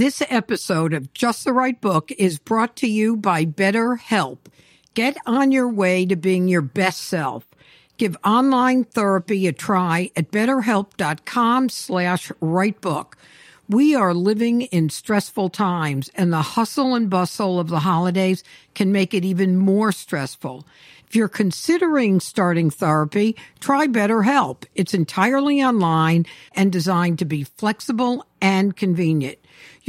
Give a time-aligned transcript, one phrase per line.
[0.00, 4.38] This episode of Just the Right Book is brought to you by BetterHelp.
[4.94, 7.44] Get on your way to being your best self.
[7.98, 13.12] Give online therapy a try at betterhelp.com slash writebook.
[13.68, 18.42] We are living in stressful times and the hustle and bustle of the holidays
[18.74, 20.66] can make it even more stressful.
[21.08, 24.64] If you're considering starting therapy, try BetterHelp.
[24.74, 26.24] It's entirely online
[26.54, 29.36] and designed to be flexible and convenient.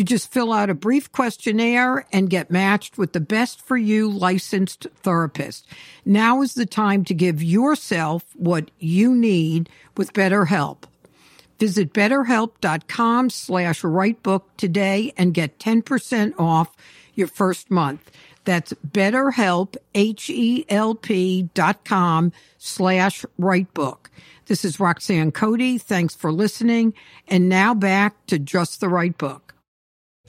[0.02, 4.10] You just fill out a brief questionnaire and get matched with the best for you
[4.10, 5.68] licensed therapist.
[6.04, 10.86] Now is the time to give yourself what you need with BetterHelp.
[11.60, 16.76] Visit betterhelp.com slash writebook today and get 10% off
[17.14, 18.10] your first month.
[18.44, 24.08] That's betterhelp, H-E-L-P dot com slash writebook.
[24.48, 25.78] This is Roxanne Coady.
[25.78, 26.96] Thanks for listening.
[27.28, 29.51] And now back to Just the Right Book.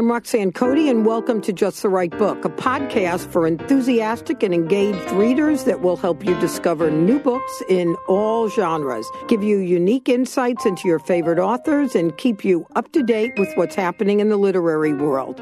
[0.00, 4.54] I'm Roxanne Coady, and welcome to Just the Right Book, a podcast for enthusiastic and
[4.54, 10.08] engaged readers that will help you discover new books in all genres, give you unique
[10.08, 14.30] insights into your favorite authors, and keep you up to date with what's happening in
[14.30, 15.38] the literary world.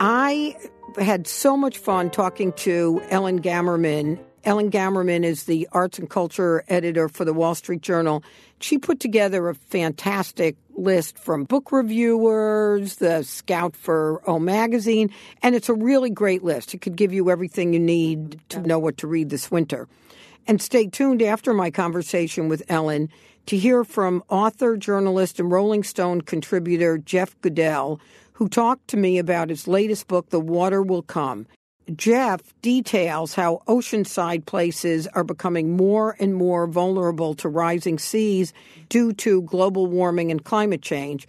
[0.00, 0.56] I
[0.98, 4.18] had so much fun talking to Ellen Gamerman.
[4.44, 8.24] Ellen Gamerman is the arts and culture editor for the Wall Street Journal.
[8.60, 15.10] She put together a fantastic list from book reviewers, the scout for O Magazine,
[15.42, 16.74] and it's a really great list.
[16.74, 19.88] It could give you everything you need to know what to read this winter.
[20.46, 23.08] And stay tuned after my conversation with Ellen
[23.46, 28.00] to hear from author, journalist, and Rolling Stone contributor Jeff Goodell,
[28.32, 31.46] who talked to me about his latest book, The Water Will Come.
[31.94, 38.52] Jeff details how oceanside places are becoming more and more vulnerable to rising seas
[38.88, 41.28] due to global warming and climate change.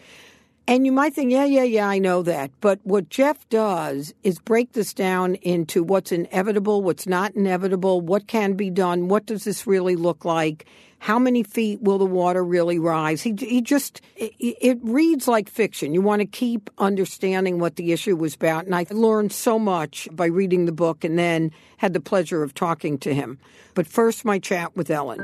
[0.67, 2.49] And you might think, yeah, yeah, yeah, I know that.
[2.59, 8.27] But what Jeff does is break this down into what's inevitable, what's not inevitable, what
[8.27, 10.65] can be done, what does this really look like,
[11.05, 13.21] how many feet will the water really rise?
[13.21, 15.93] He, he just, it, it reads like fiction.
[15.93, 18.65] You want to keep understanding what the issue was about.
[18.65, 22.55] And I learned so much by reading the book and then had the pleasure of
[22.55, 23.37] talking to him.
[23.75, 25.21] But first, my chat with Ellen.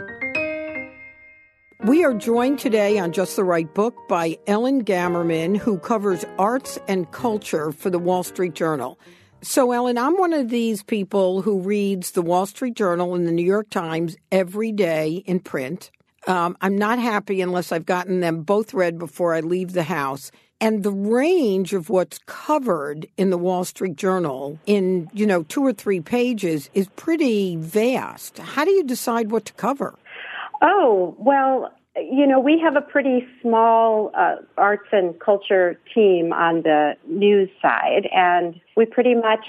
[1.84, 6.78] We are joined today on Just the Right Book by Ellen Gamerman, who covers arts
[6.88, 9.00] and culture for the Wall Street Journal.
[9.44, 13.32] So, Ellen, I'm one of these people who reads the Wall Street Journal and the
[13.32, 15.90] New York Times every day in print.
[16.28, 20.32] Um, I'm not happy unless I've gotten them both read before I leave the house.
[20.60, 25.66] And the range of what's covered in the Wall Street Journal in, you know, two
[25.66, 28.38] or three pages is pretty vast.
[28.38, 29.96] How do you decide what to cover?
[30.62, 36.62] Oh, well, you know, we have a pretty small uh, arts and culture team on
[36.62, 39.46] the news side, and we pretty much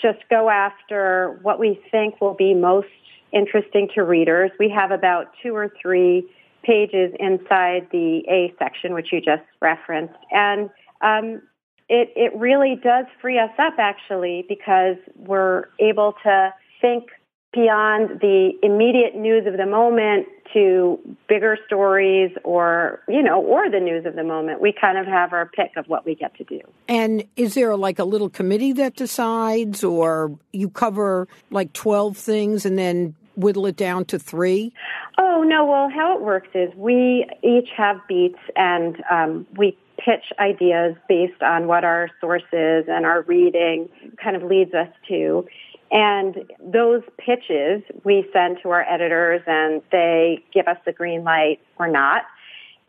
[0.00, 2.88] just go after what we think will be most
[3.30, 4.50] interesting to readers.
[4.58, 6.26] We have about two or three
[6.62, 10.70] pages inside the A section, which you just referenced, and
[11.02, 11.42] um,
[11.90, 17.10] it it really does free us up actually because we're able to think
[17.52, 20.98] beyond the immediate news of the moment to
[21.28, 24.60] bigger stories or you know or the news of the moment.
[24.60, 26.60] We kind of have our pick of what we get to do.
[26.88, 32.64] And is there like a little committee that decides or you cover like 12 things
[32.66, 34.72] and then whittle it down to three?
[35.18, 35.64] Oh no.
[35.64, 41.42] Well how it works is we each have beats and um, we pitch ideas based
[41.42, 43.88] on what our sources and our reading
[44.22, 45.46] kind of leads us to
[45.92, 51.60] and those pitches we send to our editors and they give us the green light
[51.78, 52.22] or not.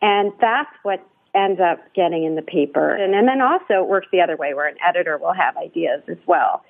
[0.00, 2.94] And that's what ends up getting in the paper.
[2.94, 6.02] And, and then also it works the other way where an editor will have ideas
[6.08, 6.64] as well.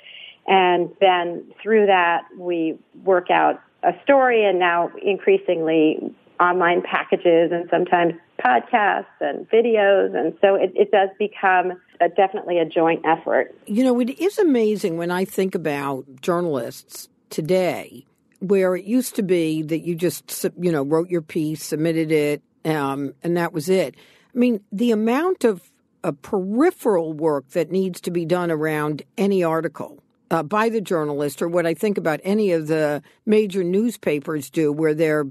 [0.47, 7.69] And then through that we work out a story and now increasingly online packages and
[7.71, 8.15] sometimes
[8.45, 10.17] podcasts and videos.
[10.17, 13.55] And so it, it does become a, definitely a joint effort.
[13.67, 18.05] You know, it is amazing when I think about journalists today,
[18.41, 22.43] where it used to be that you just, you know, wrote your piece, submitted it,
[22.65, 23.95] um, and that was it.
[24.35, 25.71] I mean, the amount of
[26.03, 31.41] uh, peripheral work that needs to be done around any article uh, by the journalist,
[31.41, 35.27] or what I think about any of the major newspapers do, where they're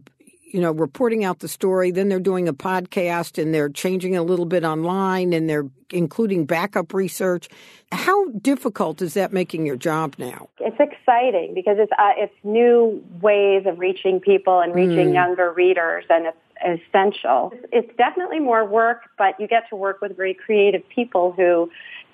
[0.53, 1.89] you know, reporting out the story.
[1.89, 6.45] Then they're doing a podcast and they're changing a little bit online and they're including
[6.45, 7.49] backup research.
[7.91, 10.49] How difficult is that making your job now?
[10.59, 15.13] It's exciting because it's uh, it's new ways of reaching people and reaching mm.
[15.13, 17.51] younger readers, and it's essential.
[17.71, 21.71] It's definitely more work, but you get to work with very creative people who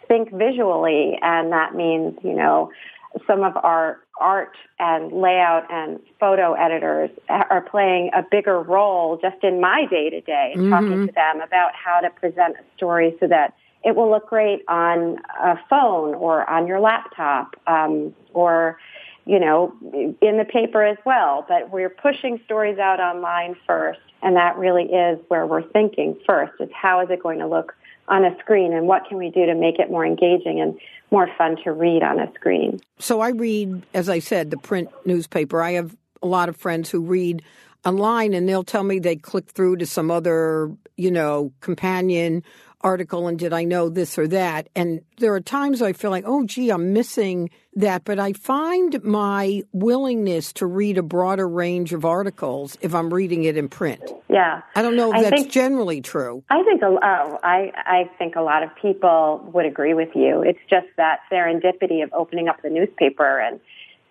[0.07, 2.71] think visually, and that means you know
[3.25, 9.43] some of our art and layout and photo editors are playing a bigger role just
[9.43, 13.27] in my day to day, talking to them about how to present a story so
[13.27, 18.77] that it will look great on a phone or on your laptop um, or
[19.25, 19.73] you know
[20.21, 21.45] in the paper as well.
[21.47, 26.53] But we're pushing stories out online first and that really is where we're thinking first
[26.59, 27.73] is how is it going to look
[28.09, 30.79] on a screen and what can we do to make it more engaging and
[31.11, 32.79] more fun to read on a screen.
[32.99, 35.61] So I read, as I said, the print newspaper.
[35.61, 37.43] I have a lot of friends who read
[37.85, 42.43] online and they'll tell me they click through to some other, you know, companion
[42.81, 44.69] article and did I know this or that?
[44.75, 48.03] And there are times I feel like, oh, gee, I'm missing that.
[48.05, 53.43] But I find my willingness to read a broader range of articles if I'm reading
[53.43, 54.01] it in print.
[54.29, 56.43] Yeah, I don't know if I that's think, generally true.
[56.49, 60.41] I think oh, I I think a lot of people would agree with you.
[60.41, 63.59] It's just that serendipity of opening up the newspaper and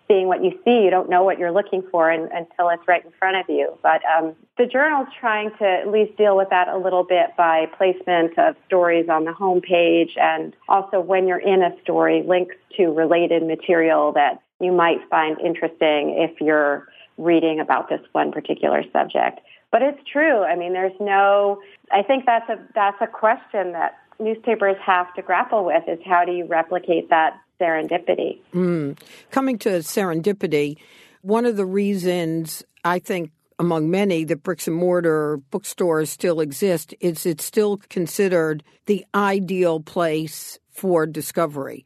[0.09, 0.83] seeing what you see.
[0.83, 3.77] You don't know what you're looking for in, until it's right in front of you.
[3.83, 7.67] But um, the journal's trying to at least deal with that a little bit by
[7.77, 12.87] placement of stories on the homepage and also when you're in a story, links to
[12.87, 19.39] related material that you might find interesting if you're reading about this one particular subject.
[19.71, 20.43] But it's true.
[20.43, 21.61] I mean, there's no,
[21.91, 26.25] I think that's a, that's a question that newspapers have to grapple with is how
[26.25, 28.39] do you replicate that serendipity.
[28.53, 28.97] Mm.
[29.31, 30.77] Coming to serendipity,
[31.21, 36.93] one of the reasons I think among many that bricks and mortar bookstores still exist
[37.01, 41.85] is it's still considered the ideal place for discovery.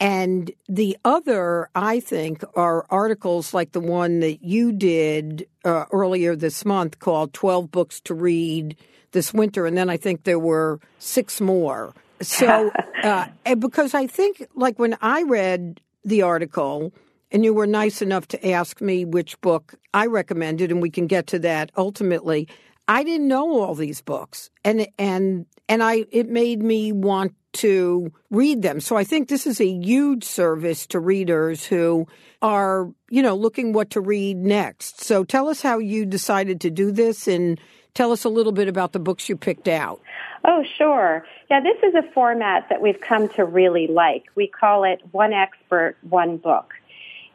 [0.00, 6.34] And the other, I think, are articles like the one that you did uh, earlier
[6.34, 8.76] this month called 12 Books to Read
[9.14, 9.64] This Winter.
[9.64, 12.70] And then I think there were six more so,
[13.02, 13.26] uh,
[13.58, 16.92] because I think, like when I read the article,
[17.30, 21.06] and you were nice enough to ask me which book I recommended, and we can
[21.06, 22.48] get to that ultimately.
[22.86, 28.12] I didn't know all these books, and and and I it made me want to
[28.30, 28.80] read them.
[28.80, 32.06] So I think this is a huge service to readers who
[32.42, 35.00] are, you know, looking what to read next.
[35.00, 37.58] So tell us how you decided to do this and
[37.94, 40.00] tell us a little bit about the books you picked out.
[40.44, 41.24] Oh, sure.
[41.50, 44.24] Yeah, this is a format that we've come to really like.
[44.34, 46.74] We call it one expert, one book.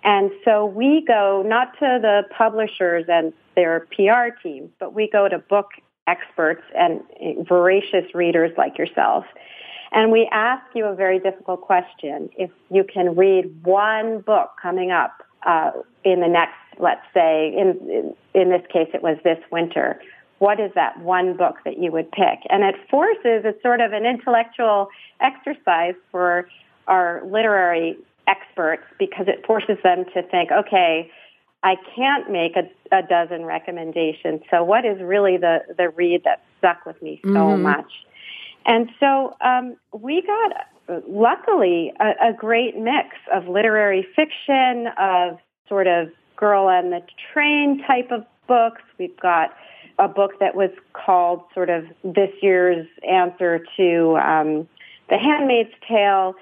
[0.03, 5.27] And so we go not to the publishers and their PR teams, but we go
[5.27, 5.71] to book
[6.07, 7.01] experts and
[7.47, 9.25] voracious readers like yourself.
[9.91, 12.29] And we ask you a very difficult question.
[12.37, 15.71] If you can read one book coming up uh,
[16.03, 19.99] in the next, let's say, in, in this case, it was this winter,
[20.39, 22.39] what is that one book that you would pick?
[22.49, 24.89] And it forces, it's sort of an intellectual
[25.21, 26.47] exercise for
[26.87, 27.97] our literary
[28.27, 31.11] experts because it forces them to think, okay,
[31.61, 34.41] I can't make a, a dozen recommendations.
[34.49, 37.63] So what is really the, the read that stuck with me so mm-hmm.
[37.63, 37.91] much?
[38.65, 45.87] And so um, we got, luckily, a, a great mix of literary fiction, of sort
[45.87, 47.01] of girl on the
[47.33, 48.81] train type of books.
[48.97, 49.53] We've got
[49.99, 54.67] a book that was called sort of this year's answer to um,
[55.09, 56.35] The Handmaid's Tale.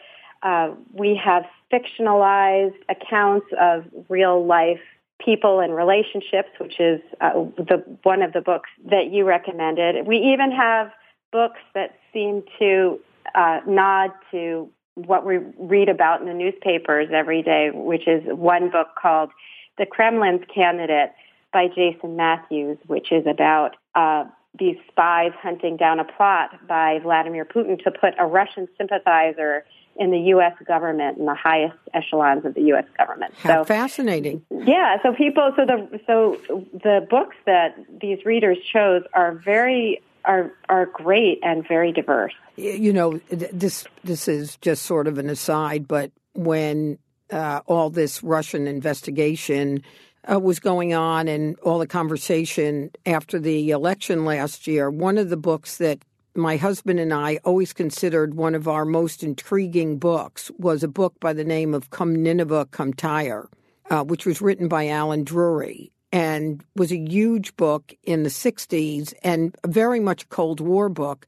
[0.44, 4.80] Uh, we have fictionalized accounts of real life
[5.20, 10.06] people and relationships, which is uh, the one of the books that you recommended.
[10.06, 10.92] We even have
[11.32, 13.00] books that seem to
[13.34, 18.70] uh, nod to what we read about in the newspapers every day, which is one
[18.70, 19.32] book called
[19.78, 21.12] The Kremlin's Candidate
[21.52, 24.26] by Jason Matthews, which is about uh,
[24.58, 29.66] these spies hunting down a plot by Vladimir Putin to put a Russian sympathizer
[30.00, 30.54] in the U.S.
[30.68, 32.86] government in the highest echelons of the U.S.
[32.98, 33.34] government.
[33.38, 34.44] How so fascinating!
[34.52, 36.38] Yeah, so people, so the so
[36.74, 42.34] the books that these readers chose are very are are great and very diverse.
[42.56, 47.00] You know, this this is just sort of an aside, but when
[47.32, 49.84] uh, all this Russian investigation
[50.32, 55.30] uh, was going on and all the conversation after the election last year, one of
[55.30, 56.04] the books that
[56.36, 61.20] my husband and I always considered one of our most intriguing books was a book
[61.20, 63.50] by the name of Come Nineveh, Come Tyre,
[63.90, 69.14] uh, which was written by Allen Drury and was a huge book in the 60s
[69.24, 71.26] and very much a Cold War book.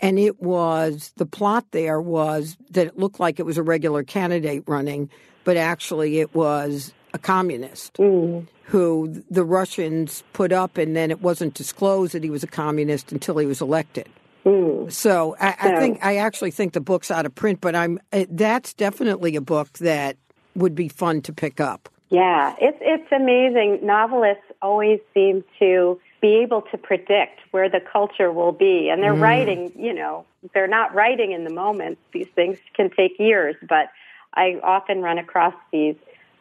[0.00, 4.02] And it was the plot there was that it looked like it was a regular
[4.04, 5.10] candidate running,
[5.44, 8.46] but actually it was a communist mm.
[8.64, 13.10] who the Russians put up, and then it wasn't disclosed that he was a communist
[13.10, 14.08] until he was elected.
[14.44, 14.92] Mm.
[14.92, 18.26] So I, I, think I actually think the book's out of print, but I'm eh,
[18.30, 20.16] that's definitely a book that
[20.54, 21.88] would be fun to pick up.
[22.10, 23.84] Yeah, it's it's amazing.
[23.84, 29.14] Novelists always seem to be able to predict where the culture will be, and they're
[29.14, 29.22] mm.
[29.22, 29.72] writing.
[29.74, 31.98] You know, they're not writing in the moment.
[32.12, 33.90] These things can take years, but
[34.34, 35.96] I often run across these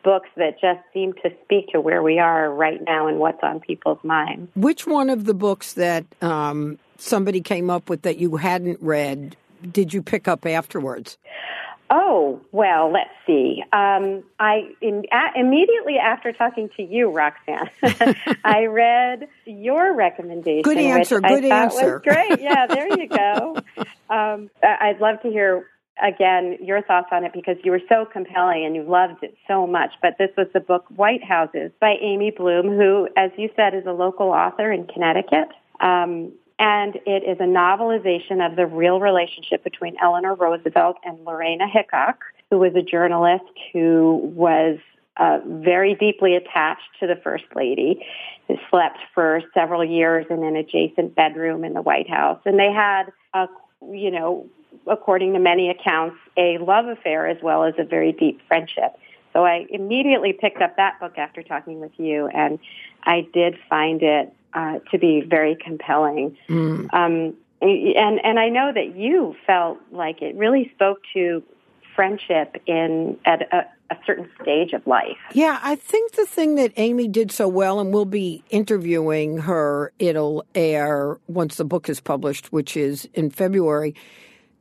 [0.05, 3.59] books that just seem to speak to where we are right now and what's on
[3.59, 4.50] people's minds.
[4.55, 9.35] Which one of the books that um, somebody came up with that you hadn't read
[9.69, 11.17] did you pick up afterwards?
[11.89, 13.63] Oh, well, let's see.
[13.71, 17.69] Um, I in, a, immediately after talking to you, Roxanne,
[18.43, 20.63] I read your recommendation.
[20.63, 21.21] Good answer.
[21.21, 22.00] good answer.
[22.00, 22.41] great.
[22.41, 23.57] Yeah, there you go.
[24.07, 25.65] Um, I'd love to hear
[26.02, 29.66] again your thoughts on it because you were so compelling and you loved it so
[29.66, 29.92] much.
[30.02, 33.86] But this was the book White Houses by Amy Bloom, who, as you said, is
[33.86, 35.50] a local author in Connecticut.
[35.80, 41.68] Um, and it is a novelization of the real relationship between Eleanor Roosevelt and Lorena
[41.68, 44.78] Hickok, who was a journalist who was
[45.18, 48.06] uh, very deeply attached to the First Lady,
[48.48, 52.40] who slept for several years in an adjacent bedroom in the White House.
[52.46, 53.48] And they had a,
[53.92, 54.46] you know,
[54.88, 58.98] according to many accounts, a love affair as well as a very deep friendship.
[59.34, 62.58] So I immediately picked up that book after talking with you, and
[63.03, 66.38] I did find it uh, to be very compelling.
[66.48, 66.94] Mm.
[66.94, 71.44] Um, and and I know that you felt like it really spoke to
[71.96, 75.17] friendship in at a, a, certain stage of life.
[75.34, 79.94] Yeah, I think the thing that Amy did so well, and we'll be interviewing her.
[79.98, 83.96] It'll air once the book is published, which is in February.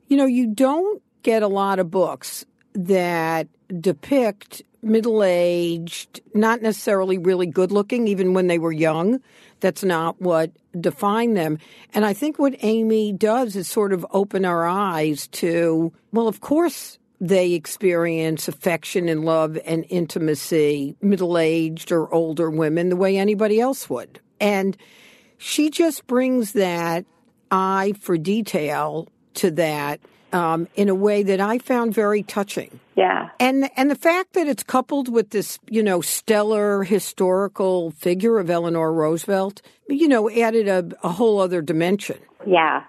[0.07, 3.47] You know, you don't get a lot of books that
[3.81, 9.19] depict middle aged, not necessarily really good looking, even when they were young.
[9.59, 11.57] That's not what defined them.
[11.93, 16.41] And I think what Amy does is sort of open our eyes to, well, of
[16.41, 23.17] course, they experience affection and love and intimacy, middle aged or older women, the way
[23.17, 24.19] anybody else would.
[24.39, 24.77] And
[25.37, 27.05] she just brings that
[27.49, 29.99] eye for detail to that
[30.33, 32.79] um, in a way that I found very touching.
[32.95, 38.39] Yeah, and and the fact that it's coupled with this, you know, stellar historical figure
[38.39, 42.17] of Eleanor Roosevelt, you know, added a, a whole other dimension.
[42.45, 42.83] Yeah,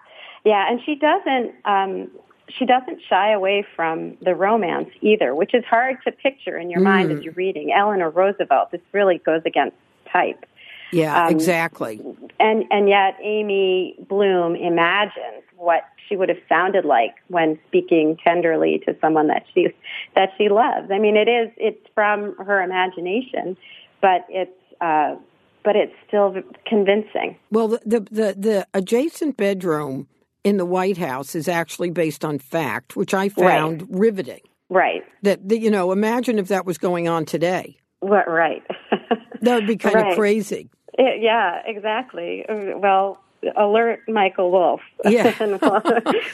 [0.45, 1.55] yeah, and she doesn't.
[1.65, 2.11] Um,
[2.49, 6.81] she doesn't shy away from the romance either, which is hard to picture in your
[6.81, 6.85] mm.
[6.85, 7.73] mind as you're reading.
[7.76, 9.76] Eleanor Roosevelt, this really goes against
[10.12, 10.47] type.
[10.93, 12.00] Yeah, um, exactly.
[12.38, 18.82] And and yet Amy Bloom imagines what she would have sounded like when speaking tenderly
[18.86, 19.68] to someone that she
[20.14, 20.90] that she loves.
[20.90, 23.56] I mean, it is it's from her imagination,
[24.00, 25.16] but it's uh,
[25.64, 26.34] but it's still
[26.66, 27.36] convincing.
[27.50, 30.08] Well, the, the the the adjacent bedroom
[30.44, 33.90] in the White House is actually based on fact, which I found right.
[33.90, 34.42] riveting.
[34.68, 35.02] Right.
[35.22, 37.78] That, that you know, imagine if that was going on today.
[37.98, 38.28] What?
[38.28, 38.62] Right.
[39.40, 40.12] that would be kind right.
[40.12, 40.70] of crazy.
[40.94, 42.44] It, yeah, exactly.
[42.48, 43.20] Well,
[43.57, 44.81] alert Michael Wolff.
[45.05, 45.35] Yeah.
[45.41, 45.83] and we'll,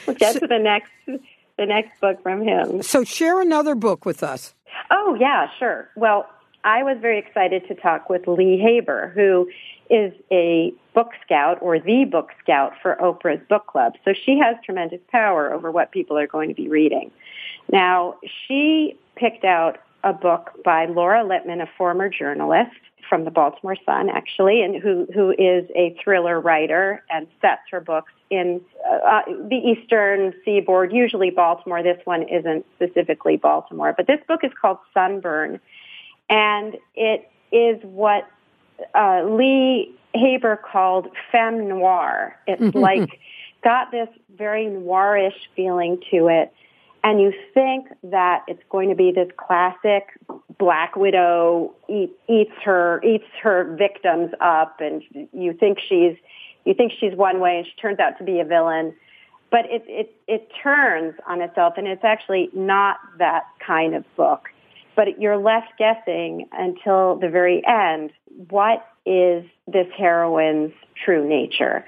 [0.07, 2.83] we'll get so, to the next the next book from him.
[2.83, 4.55] So share another book with us.
[4.91, 5.89] Oh yeah, sure.
[5.97, 6.29] Well,
[6.65, 9.49] I was very excited to talk with Leigh Haber, who
[9.91, 13.95] is a book scout or the book scout for Oprah's book club.
[14.05, 17.11] So she has tremendous power over what people are going to be reading.
[17.71, 18.17] Now,
[18.47, 22.71] she picked out a book by Laura Lippman, a former journalist,
[23.09, 27.81] from the Baltimore Sun, actually, and who who is a thriller writer and sets her
[27.81, 31.83] books in uh, the Eastern Seaboard, usually Baltimore.
[31.83, 35.61] This one isn't specifically Baltimore, but this book is called Sunburn,
[36.31, 38.27] and it is what
[38.95, 42.37] uh, Leigh Haber called femme noir.
[42.47, 43.21] It's like
[43.63, 46.53] got this very noirish feeling to it
[47.05, 50.19] and you think that it's going to be this classic
[50.59, 56.17] black widow eat, eats her eats her victims up and you think she's
[56.65, 58.95] you think she's one way and she turns out to be a villain.
[59.51, 64.49] But it it it turns on itself and it's actually not that kind of book.
[64.95, 68.13] But you're left guessing until the very end
[68.49, 70.73] what is this heroine's
[71.05, 71.85] true nature?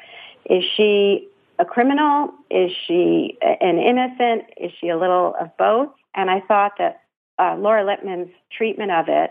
[0.46, 2.32] Is she a criminal?
[2.50, 4.44] Is she an innocent?
[4.56, 5.90] Is she a little of both?
[6.14, 7.02] And I thought that
[7.38, 9.30] uh, Laura Lippman's treatment of it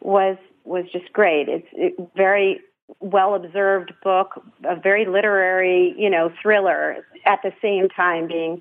[0.00, 1.48] was was just great.
[1.48, 2.60] It's it, very
[3.00, 8.60] well observed book, a very literary, you know, thriller at the same time being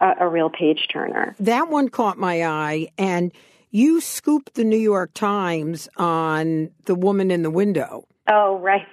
[0.00, 1.34] a, a real page turner.
[1.38, 3.32] That one caught my eye, and
[3.70, 8.06] you scooped the New York Times on the woman in the window.
[8.28, 8.86] Oh, right.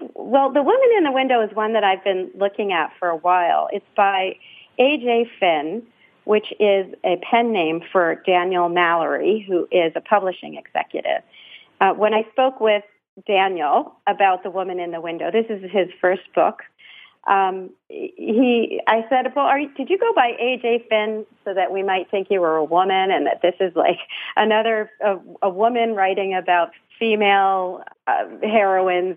[0.00, 3.16] Well, The Woman in the Window is one that I've been looking at for a
[3.16, 3.68] while.
[3.72, 4.36] It's by
[4.78, 5.30] A.J.
[5.40, 5.82] Finn,
[6.24, 11.22] which is a pen name for Daniel Mallory, who is a publishing executive.
[11.80, 12.84] Uh, when I spoke with
[13.26, 16.62] Daniel about The Woman in the Window, this is his first book.
[17.26, 20.86] Um, he, I said, well, are did you go by A.J.
[20.88, 23.98] Finn so that we might think you were a woman and that this is like
[24.36, 29.16] another, a, a woman writing about female uh, heroines?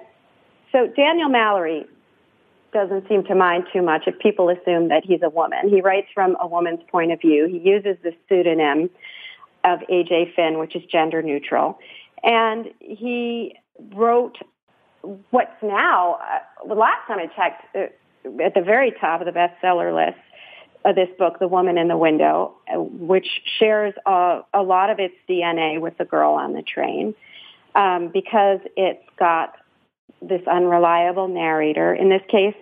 [0.72, 1.86] So Daniel Mallory
[2.72, 5.70] doesn't seem to mind too much if people assume that he's a woman.
[5.70, 7.48] He writes from a woman's point of view.
[7.48, 8.90] He uses the pseudonym
[9.64, 10.34] of A.J.
[10.36, 11.80] Finn, which is gender neutral.
[12.24, 13.56] And he
[13.96, 14.38] wrote
[15.32, 19.32] what's now, uh, the last time I checked, uh, at the very top of the
[19.32, 20.20] bestseller list
[20.86, 25.00] of this book, The Woman in the Window, uh, which shares a, a lot of
[25.00, 27.16] its DNA with the girl on the train
[27.76, 29.56] um, because it's got
[30.22, 31.94] this unreliable narrator.
[31.94, 32.56] In this case,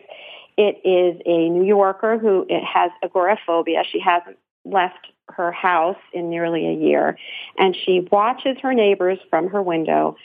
[0.58, 3.84] it is a New Yorker who it has agoraphobia.
[3.90, 7.18] She hasn't left her house in nearly a year,
[7.58, 10.16] and she watches her neighbors from her window,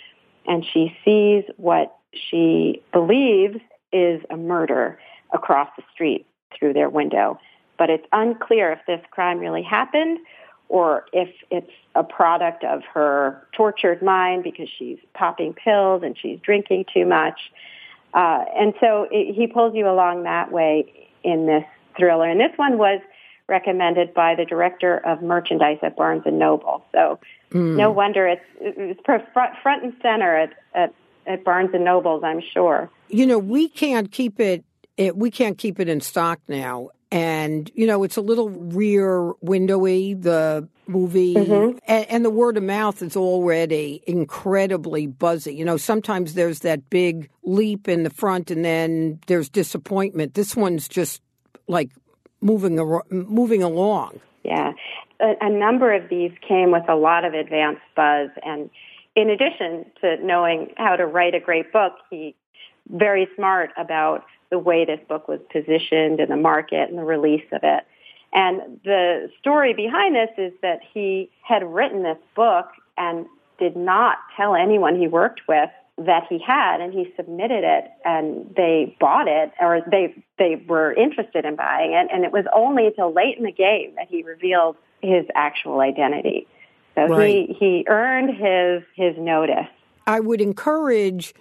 [0.46, 3.58] and she sees what she believes
[3.92, 4.98] is a murder
[5.32, 7.38] across the street through their window.
[7.78, 10.18] But it's unclear if this crime really happened
[10.69, 16.38] or if it's a product of her tortured mind because she's popping pills and she's
[16.40, 17.38] drinking too much.
[18.14, 21.64] Uh, and so it, he pulls you along that way in this
[21.97, 22.28] thriller.
[22.28, 23.00] And this one was
[23.49, 26.85] recommended by the director of merchandise at Barnes and Noble.
[26.92, 27.19] So
[27.50, 27.76] mm.
[27.76, 29.25] no wonder it's, it's front,
[29.62, 30.95] front and center at, at,
[31.26, 32.90] at Barnes and Nobles, I'm sure.
[33.09, 34.64] You know, we can't keep it,
[34.97, 39.34] it we can't keep it in stock now and you know it's a little rear
[39.44, 41.34] windowy the movie.
[41.34, 41.78] Mm-hmm.
[41.86, 45.54] and, and, the word of mouth is already incredibly buzzy.
[45.54, 50.34] You know sometimes there's that big leap in the front and then there's disappointment.
[50.34, 51.20] This one's just
[51.68, 51.90] like
[52.40, 52.76] moving
[53.10, 54.20] moving along.
[54.42, 54.72] Yeah.
[55.20, 58.30] A, a number of these came with a lot of advanced buzz.
[58.42, 58.70] And
[59.14, 62.34] in addition to knowing how to write a great book he
[62.88, 67.47] very smart about the way this book was positioned in the market and the release
[67.52, 67.84] of it.
[68.34, 73.26] And the story behind this is that he had written this book and
[73.58, 78.54] did not tell anyone he worked with that he had and he submitted it and
[78.56, 82.91] they bought it or they they were interested in buying it and it was only
[82.97, 86.47] till late in the game that he revealed his actual identity.
[86.95, 87.49] So right.
[87.49, 89.69] he he earned his his notice.
[90.06, 91.34] I would encourage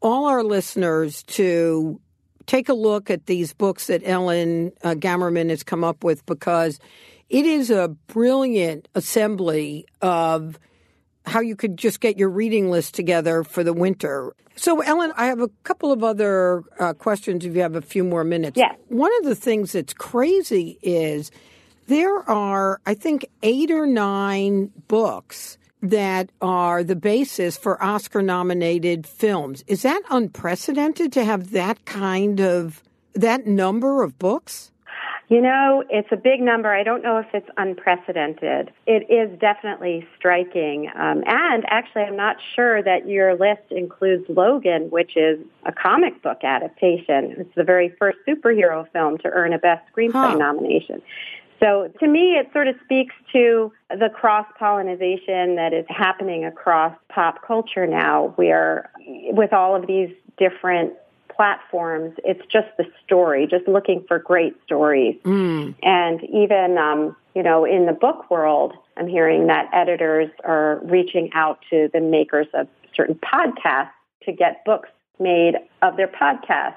[0.00, 2.00] all our listeners to
[2.48, 6.80] take a look at these books that Ellen uh, Gamerman has come up with because
[7.28, 10.58] it is a brilliant assembly of
[11.26, 14.34] how you could just get your reading list together for the winter.
[14.56, 18.02] So, Ellen, I have a couple of other uh, questions if you have a few
[18.02, 18.58] more minutes.
[18.58, 18.72] Yeah.
[18.88, 21.30] One of the things that's crazy is
[21.86, 29.06] there are, I think, eight or nine books that are the basis for Oscar nominated
[29.06, 29.64] films.
[29.66, 32.82] Is that unprecedented to have that kind of
[33.14, 34.70] that number of books?
[35.28, 36.72] You know, it's a big number.
[36.72, 38.72] I don't know if it's unprecedented.
[38.86, 40.90] It is definitely striking.
[40.94, 46.22] Um, and actually, I'm not sure that your list includes Logan, which is a comic
[46.22, 47.34] book adaptation.
[47.36, 50.36] It's the very first superhero film to earn a Best Screenplay huh.
[50.36, 51.02] nomination.
[51.60, 56.96] So to me, it sort of speaks to the cross pollination that is happening across
[57.08, 60.92] pop culture now, where with all of these different
[61.34, 65.16] platforms, it's just the story, just looking for great stories.
[65.24, 65.74] Mm.
[65.82, 71.30] And even, um, you know, in the book world, I'm hearing that editors are reaching
[71.34, 73.90] out to the makers of certain podcasts
[74.24, 74.88] to get books
[75.20, 76.74] made of their podcasts.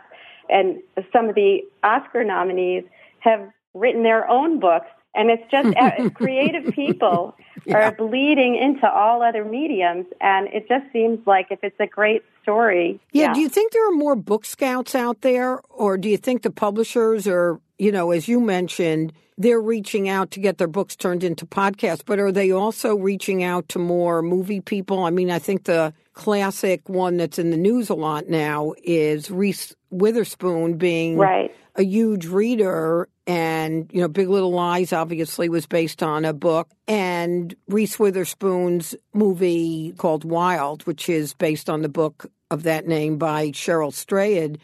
[0.50, 0.80] And
[1.12, 2.84] some of the Oscar nominees
[3.20, 4.88] have written their own books.
[5.14, 7.78] And it's just uh, creative people yeah.
[7.78, 10.06] are bleeding into all other mediums.
[10.22, 13.00] And it just seems like if it's a great story.
[13.12, 13.34] Yeah, yeah.
[13.34, 15.60] Do you think there are more book scouts out there?
[15.70, 20.32] Or do you think the publishers are, you know, as you mentioned, they're reaching out
[20.32, 24.22] to get their books turned into podcasts, but are they also reaching out to more
[24.22, 25.04] movie people?
[25.04, 29.32] I mean, I think the classic one that's in the news a lot now is
[29.32, 31.54] Reese Witherspoon being right.
[31.76, 36.70] A huge reader and you know big little lies obviously was based on a book
[36.88, 43.18] and reese witherspoon's movie called wild which is based on the book of that name
[43.18, 44.60] by cheryl strayed.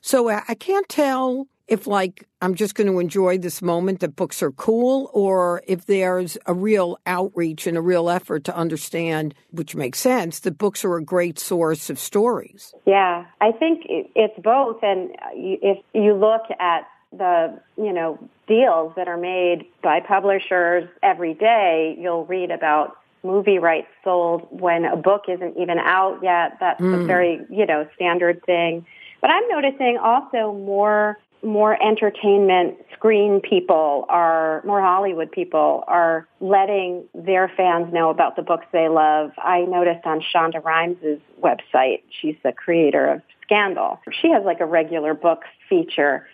[0.00, 4.16] So uh, i can't tell if like i'm just going to enjoy this moment that
[4.16, 9.34] books are cool or if there's a real outreach and a real effort to understand
[9.50, 14.38] which makes sense that books are a great source of stories yeah i think it's
[14.42, 20.88] both and if you look at the you know deals that are made by publishers
[21.02, 26.56] every day, you'll read about movie rights sold when a book isn't even out yet.
[26.60, 27.02] That's mm.
[27.02, 28.86] a very you know standard thing.
[29.20, 37.04] But I'm noticing also more more entertainment screen people are more Hollywood people are letting
[37.14, 39.30] their fans know about the books they love.
[39.38, 44.00] I noticed on Shonda Rhimes' website, she's the creator of Scandal.
[44.20, 46.26] She has like a regular book feature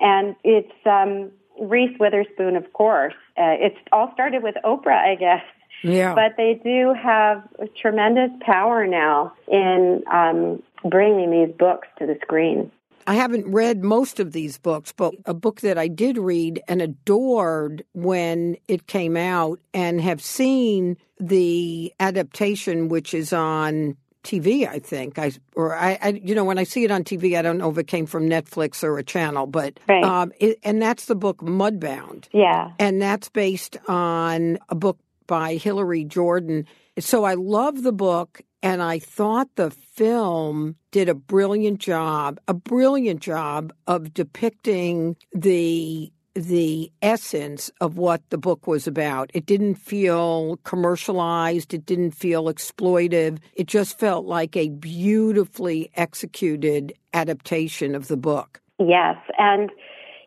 [0.00, 3.14] and it's um, Reese Witherspoon, of course.
[3.36, 5.42] Uh, it's all started with Oprah, I guess.
[5.82, 6.14] Yeah.
[6.14, 7.42] But they do have
[7.80, 12.70] tremendous power now in um, bringing these books to the screen.
[13.06, 16.82] I haven't read most of these books, but a book that I did read and
[16.82, 24.78] adored when it came out and have seen the adaptation, which is on TV, I
[24.78, 25.18] think.
[25.18, 27.70] I or I, I, you know, when I see it on TV, I don't know
[27.70, 30.04] if it came from Netflix or a channel, but right.
[30.04, 32.26] um, it, and that's the book Mudbound.
[32.32, 36.66] Yeah, and that's based on a book by Hillary Jordan.
[37.00, 42.54] So I love the book, and I thought the film did a brilliant job, a
[42.54, 49.30] brilliant job of depicting the the essence of what the book was about.
[49.34, 53.38] It didn't feel commercialized, it didn't feel exploitive.
[53.54, 58.60] It just felt like a beautifully executed adaptation of the book.
[58.78, 59.70] Yes, and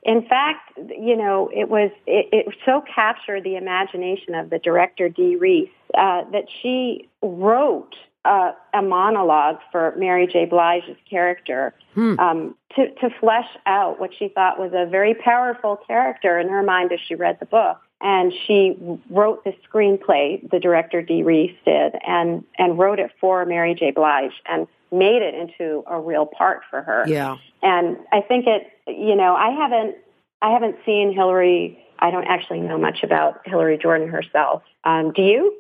[0.06, 5.10] in fact, you know, it was it, it so captured the imagination of the director
[5.10, 10.46] Dee Rees uh, that she wrote uh, a monologue for Mary J.
[10.46, 12.18] Blige's character hmm.
[12.20, 16.64] um, to, to flesh out what she thought was a very powerful character in her
[16.64, 17.78] mind as she read the book.
[18.02, 18.78] And she
[19.10, 23.92] wrote the screenplay, the director Dee Rees did, and, and wrote it for Mary J.
[23.92, 27.04] Blige and made it into a real part for her.
[27.08, 27.38] Yeah.
[27.62, 29.96] And I think it, you know, I haven't,
[30.42, 31.80] I haven't seen Hillary.
[32.00, 34.62] I don't actually know much about Hillary Jordan herself.
[34.84, 35.58] Um, do you?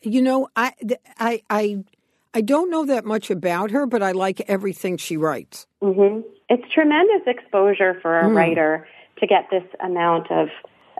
[0.00, 0.72] You know, I,
[1.18, 1.84] I, I,
[2.34, 5.66] I don't know that much about her, but I like everything she writes.
[5.82, 6.22] Mm-hmm.
[6.48, 8.34] It's tremendous exposure for a mm.
[8.34, 10.48] writer to get this amount of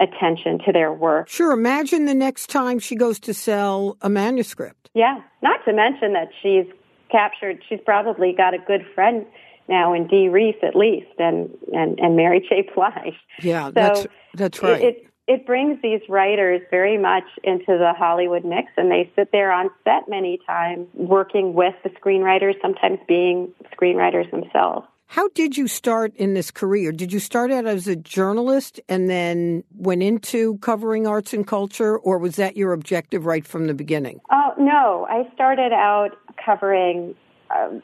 [0.01, 1.29] attention to their work.
[1.29, 1.53] Sure.
[1.53, 4.91] Imagine the next time she goes to sell a manuscript.
[4.95, 5.21] Yeah.
[5.43, 6.67] Not to mention that she's
[7.13, 9.27] captured, she's probably got a good friend
[9.69, 12.69] now in Dee Rees at least, and, and, and Mary J.
[12.75, 13.15] Blige.
[13.41, 14.83] Yeah, so that's, that's right.
[14.83, 19.53] It, it brings these writers very much into the Hollywood mix and they sit there
[19.53, 24.87] on set many times working with the screenwriters, sometimes being screenwriters themselves.
[25.07, 26.91] How did you start in this career?
[26.91, 31.99] Did you start out as a journalist and then went into covering arts and culture,
[31.99, 34.21] or was that your objective right from the beginning?
[34.31, 35.07] Oh, no.
[35.11, 37.15] I started out covering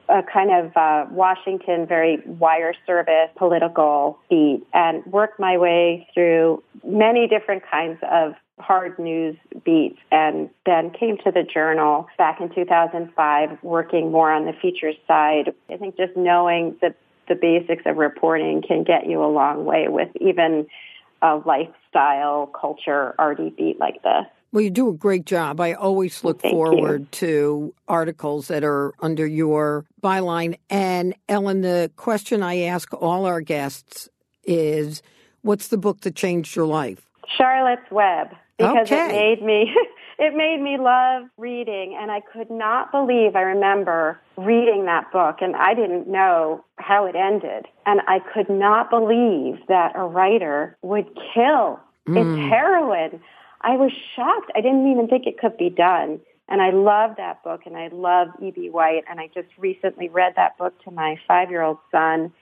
[0.08, 6.62] a, kind of uh, Washington, very wire service political beat and worked my way through
[6.84, 12.52] many different kinds of hard news beats and then came to the journal back in
[12.54, 15.52] 2005 working more on the features side.
[15.70, 16.94] I think just knowing the,
[17.28, 20.66] the basics of reporting can get you a long way with even
[21.22, 24.26] a lifestyle culture RDB like this.
[24.50, 25.60] Well, you do a great job.
[25.60, 27.06] I always look Thank forward you.
[27.10, 30.58] to articles that are under your byline.
[30.70, 34.08] And Ellen, the question I ask all our guests
[34.44, 35.02] is
[35.42, 37.06] what's the book that changed your life?
[37.36, 38.28] Charlotte's Web.
[38.56, 39.06] Because okay.
[39.06, 39.72] it made me
[40.18, 45.36] it made me love reading and I could not believe I remember reading that book
[45.40, 47.66] and I didn't know how it ended.
[47.86, 51.78] And I could not believe that a writer would kill
[52.08, 52.16] mm.
[52.16, 53.20] its heroine.
[53.60, 54.50] I was shocked.
[54.56, 56.20] I didn't even think it could be done.
[56.48, 58.70] And I love that book and I love E.B.
[58.70, 59.04] White.
[59.08, 62.32] And I just recently read that book to my five year old son.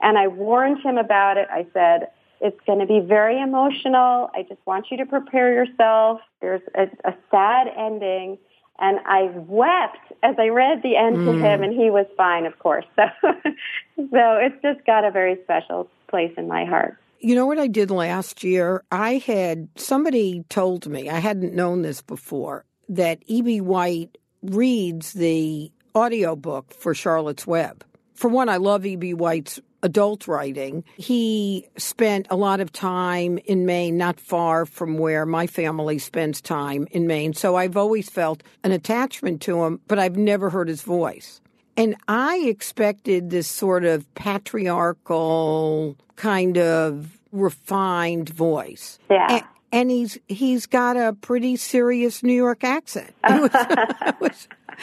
[0.00, 1.48] And I warned him about it.
[1.50, 2.08] I said,
[2.40, 4.30] it's going to be very emotional.
[4.34, 6.20] I just want you to prepare yourself.
[6.40, 8.38] There's a, a sad ending.
[8.80, 11.24] And I wept as I read the end mm.
[11.24, 12.84] to him, and he was fine, of course.
[12.96, 16.96] So, so it's just got a very special place in my heart.
[17.18, 18.84] You know what I did last year?
[18.92, 23.60] I had somebody told me, I hadn't known this before, that E.B.
[23.60, 27.84] White reads the audiobook for Charlotte's Web.
[28.14, 29.14] For one, I love E.B.
[29.14, 30.84] White's adult writing.
[30.96, 36.40] He spent a lot of time in Maine, not far from where my family spends
[36.40, 37.32] time in Maine.
[37.34, 41.40] So I've always felt an attachment to him, but I've never heard his voice.
[41.76, 48.98] And I expected this sort of patriarchal, kind of refined voice.
[49.08, 49.26] Yeah.
[49.30, 53.14] And, and he's he's got a pretty serious New York accent.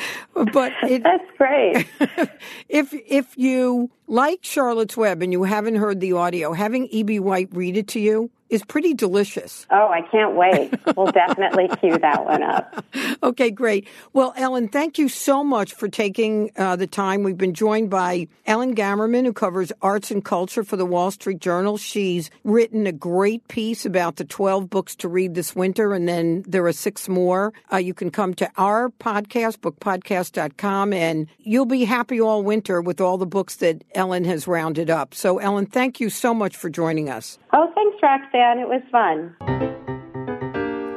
[0.54, 1.88] but it, that's great.
[2.70, 7.20] if if you like Charlotte's Web and you haven't heard the audio, having E.B.
[7.20, 9.66] White read it to you is pretty delicious.
[9.72, 10.74] Oh, I can't wait.
[10.96, 12.86] We'll definitely cue that one up.
[13.24, 13.88] Okay, great.
[14.14, 17.24] Well, Ellen, thank you so much for taking uh, the time.
[17.24, 21.40] We've been joined by Ellen Gamerman, who covers arts and culture for the Wall Street
[21.40, 21.78] Journal.
[21.78, 26.44] She's written a great piece about the 12 books to read this winter, and then
[26.48, 27.54] there are six more.
[27.72, 33.02] Uh, you can come to our podcast, bookpodcast.com, and you'll be happy all winter with
[33.02, 35.14] all the books that Ellen has rounded up.
[35.14, 37.40] So, Ellen, thank you so much for joining us.
[37.54, 37.98] Oh, thanks,
[38.38, 39.34] It was fun.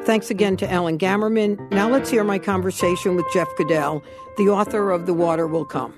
[0.05, 1.71] Thanks again to Ellen Gamerman.
[1.71, 4.03] Now let's hear my conversation with Jeff Goodell,
[4.39, 5.95] the author of The Water Will Come.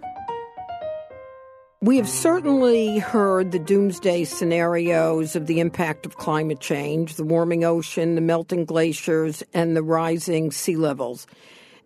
[1.81, 7.65] We have certainly heard the doomsday scenarios of the impact of climate change, the warming
[7.65, 11.27] ocean, the melting glaciers, and the rising sea levels.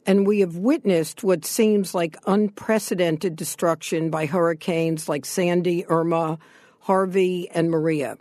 [0.04, 6.40] And we have witnessed what seems like unprecedented destruction by hurricanes like Sandy, Irma,
[6.80, 8.18] Harvey, and Maria.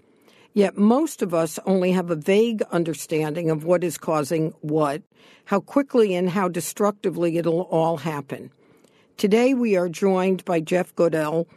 [0.54, 5.02] Yet most of us only have a vague understanding of what is causing what,
[5.46, 8.52] how quickly and how destructively it'll all happen.
[9.18, 11.48] Today we are joined by Jeff Goodell,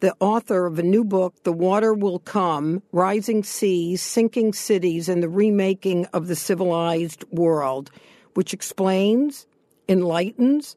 [0.00, 5.22] the author of a new book, The Water Will Come Rising Seas, Sinking Cities, and
[5.22, 7.90] the Remaking of the Civilized World,
[8.34, 9.46] which explains,
[9.86, 10.76] enlightens,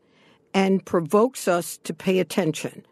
[0.53, 2.85] and provokes us to pay attention.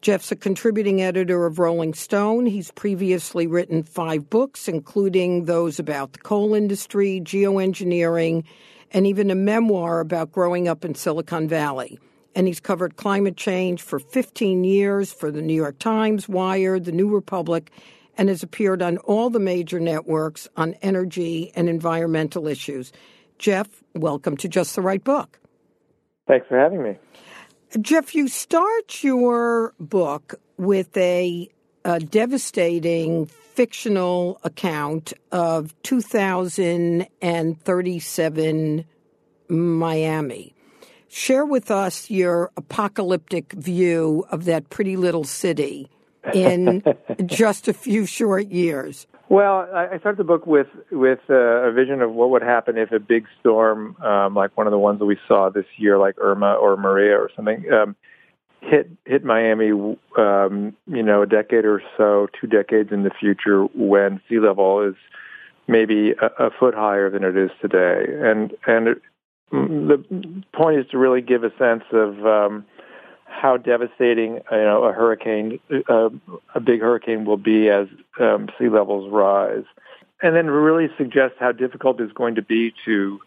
[0.00, 2.46] Jeff's a contributing editor of Rolling Stone.
[2.46, 8.44] He's previously written five books, including those about the coal industry, geoengineering,
[8.92, 11.98] and even a memoir about growing up in Silicon Valley.
[12.34, 16.92] And he's covered climate change for 15 years for the New York Times, Wired, The
[16.92, 17.70] New Republic,
[18.16, 22.90] and has appeared on all the major networks on energy and environmental issues.
[23.38, 25.38] Jeff, welcome to Just the Right Book.
[26.26, 26.96] Thanks for having me.
[27.78, 31.48] Jeff, you start your book with a,
[31.84, 38.84] a devastating fictional account of 2037
[39.48, 40.52] Miami.
[41.08, 45.88] Share with us your apocalyptic view of that pretty little city
[46.34, 46.82] in
[47.24, 49.06] just a few short years.
[49.30, 52.98] Well, I started the book with with a vision of what would happen if a
[52.98, 56.54] big storm, um, like one of the ones that we saw this year, like Irma
[56.54, 57.94] or Maria or something, um,
[58.60, 59.70] hit hit Miami.
[60.18, 64.82] Um, you know, a decade or so, two decades in the future, when sea level
[64.82, 64.96] is
[65.68, 69.02] maybe a, a foot higher than it is today, and and it,
[69.52, 72.64] the point is to really give a sense of um,
[73.30, 76.10] how devastating you know a hurricane, uh,
[76.54, 77.86] a big hurricane, will be as
[78.18, 79.64] um, sea levels rise,
[80.22, 83.20] and then really suggest how difficult it's going to be to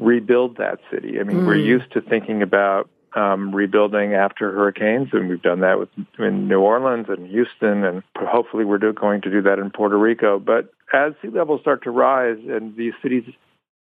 [0.00, 1.20] rebuild that city.
[1.20, 1.46] I mean, mm.
[1.46, 6.48] we're used to thinking about um, rebuilding after hurricanes, and we've done that with in
[6.48, 10.38] New Orleans and Houston, and hopefully we're going to do that in Puerto Rico.
[10.38, 13.24] But as sea levels start to rise and these cities,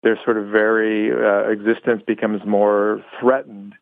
[0.02, 3.74] their sort of very uh, existence becomes more threatened,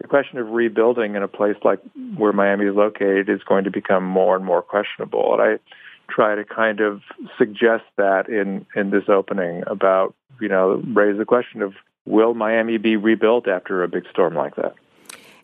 [0.00, 1.80] the question of rebuilding in a place like
[2.16, 5.32] where Miami is located is going to become more and more questionable.
[5.32, 7.02] And I try to kind of
[7.38, 12.76] suggest that in, in this opening about, you know, raise the question of will Miami
[12.78, 14.74] be rebuilt after a big storm like that?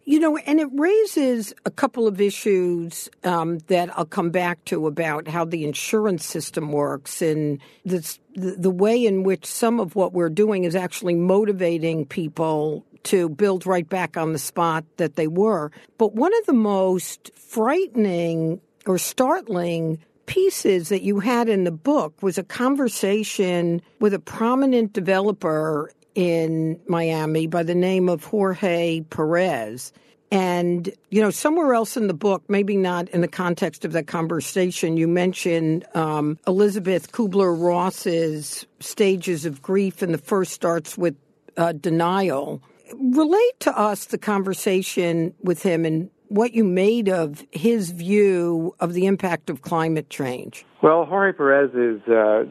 [0.05, 4.89] You know, and it raises a couple of issues um, that I'll come back to
[4.89, 10.13] about how the insurance system works and the, the way in which some of what
[10.13, 15.27] we're doing is actually motivating people to build right back on the spot that they
[15.27, 15.71] were.
[15.99, 22.23] But one of the most frightening or startling pieces that you had in the book
[22.23, 29.93] was a conversation with a prominent developer in Miami by the name of Jorge Perez.
[30.31, 34.07] And, you know, somewhere else in the book, maybe not in the context of that
[34.07, 41.17] conversation, you mentioned um, Elisabeth Kubler Ross's stages of grief, and the first starts with
[41.59, 42.63] uh, denial
[42.99, 48.95] relate to us the conversation with him and what you made of his view of
[48.95, 50.65] the impact of climate change.
[50.83, 52.45] Well, Jorge Perez has uh,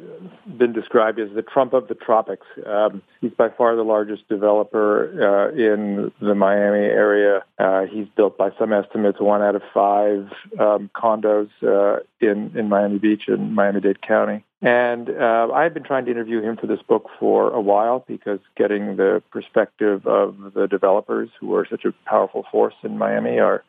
[0.56, 2.46] been described as the Trump of the tropics.
[2.64, 7.44] Um, he's by far the largest developer uh, in the Miami area.
[7.58, 10.28] Uh, he's built, by some estimates, one out of five
[10.60, 14.46] um, condos uh, in in Miami Beach and Miami-Dade County.
[14.62, 18.40] And uh, I've been trying to interview him for this book for a while because
[18.56, 23.64] getting the perspective of the developers who are such a powerful force in Miami are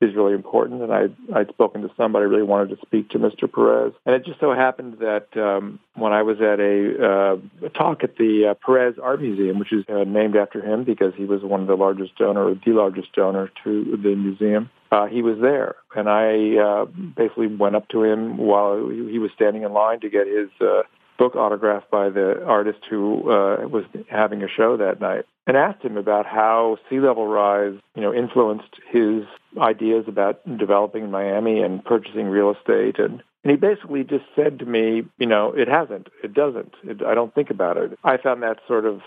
[0.00, 0.82] is really important.
[0.82, 1.04] And I,
[1.34, 3.50] I'd spoken to somebody really wanted to speak to Mr.
[3.50, 3.92] Perez.
[4.04, 8.04] And it just so happened that um, when I was at a, uh, a talk
[8.04, 11.42] at the uh, Perez Art Museum, which is uh, named after him because he was
[11.42, 15.38] one of the largest donor, or the largest donor to the museum, uh, he was
[15.40, 15.76] there.
[15.94, 20.10] And I uh, basically went up to him while he was standing in line to
[20.10, 20.82] get his uh,
[21.18, 25.82] book autographed by the artist who uh, was having a show that night and asked
[25.82, 29.24] him about how sea level rise, you know, influenced his
[29.60, 34.66] ideas about developing Miami and purchasing real estate and and he basically just said to
[34.66, 37.96] me, you know, it hasn't, it doesn't, it, I don't think about it.
[38.02, 39.02] I found that sort of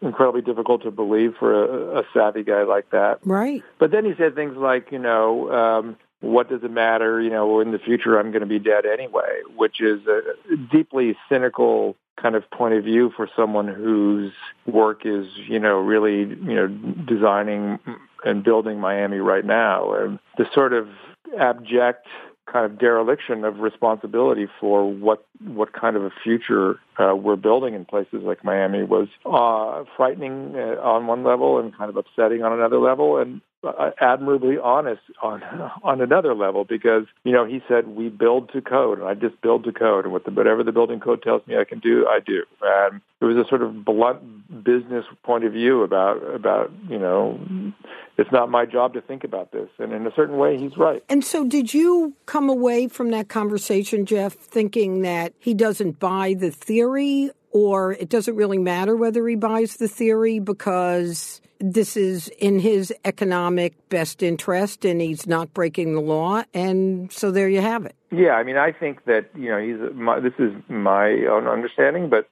[0.00, 3.18] incredibly difficult to believe for a, a savvy guy like that.
[3.22, 3.62] Right.
[3.78, 7.20] But then he said things like, you know, um, what does it matter?
[7.20, 11.16] You know, in the future, I'm going to be dead anyway, which is a deeply
[11.28, 14.32] cynical kind of point of view for someone whose
[14.66, 17.78] work is, you know, really, you know, designing
[18.24, 19.92] and building Miami right now.
[19.92, 20.88] And the sort of
[21.38, 22.06] abject
[22.50, 27.74] kind of dereliction of responsibility for what what kind of a future uh, we're building
[27.74, 32.42] in places like Miami was uh, frightening uh, on one level and kind of upsetting
[32.42, 35.42] on another level, and Uh, admirably honest on
[35.82, 39.40] on another level because you know he said we build to code and I just
[39.40, 42.44] build to code and whatever the building code tells me I can do I do.
[42.62, 47.40] And it was a sort of blunt business point of view about about you know
[48.16, 49.68] it's not my job to think about this.
[49.78, 51.02] And in a certain way he's right.
[51.08, 56.34] And so did you come away from that conversation Jeff thinking that he doesn't buy
[56.34, 62.28] the theory or it doesn't really matter whether he buys the theory because this is
[62.38, 67.62] in his economic best interest and he's not breaking the law and so there you
[67.62, 67.96] have it.
[68.10, 72.10] Yeah i mean i think that you know he's my, this is my own understanding
[72.10, 72.28] but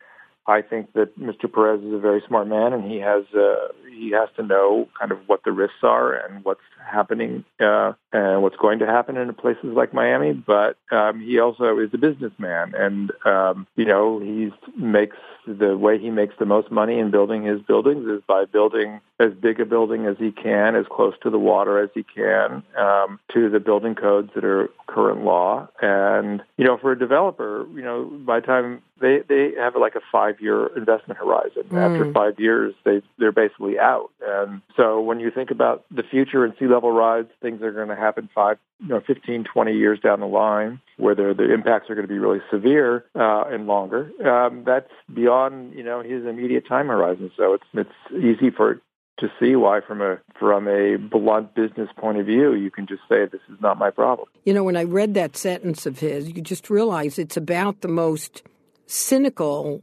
[0.46, 4.10] i think that mr perez is a very smart man and he has uh, he
[4.10, 8.56] has to know kind of what the risks are and what's happening uh, and what's
[8.56, 10.32] going to happen in places like Miami.
[10.32, 15.16] But um, he also is a businessman, and um, you know he makes
[15.46, 19.32] the way he makes the most money in building his buildings is by building as
[19.32, 23.20] big a building as he can, as close to the water as he can, um,
[23.32, 25.68] to the building codes that are current law.
[25.80, 29.94] And you know, for a developer, you know, by the time they they have like
[29.94, 31.64] a five year investment horizon.
[31.68, 31.78] Mm.
[31.78, 34.10] After five years, they they're basically out.
[34.26, 37.88] And so when you think about the future and sea level rise, things are going
[37.88, 41.88] to happen five, you know, 15, 20 years down the line, where the the impacts
[41.88, 44.10] are going to be really severe uh, and longer.
[44.24, 47.30] Um, that's beyond you know his immediate time horizon.
[47.36, 48.80] So it's it's easy for
[49.18, 53.02] to see why from a from a blunt business point of view you can just
[53.08, 54.28] say this is not my problem.
[54.44, 57.88] You know when I read that sentence of his you just realize it's about the
[57.88, 58.42] most
[58.86, 59.82] cynical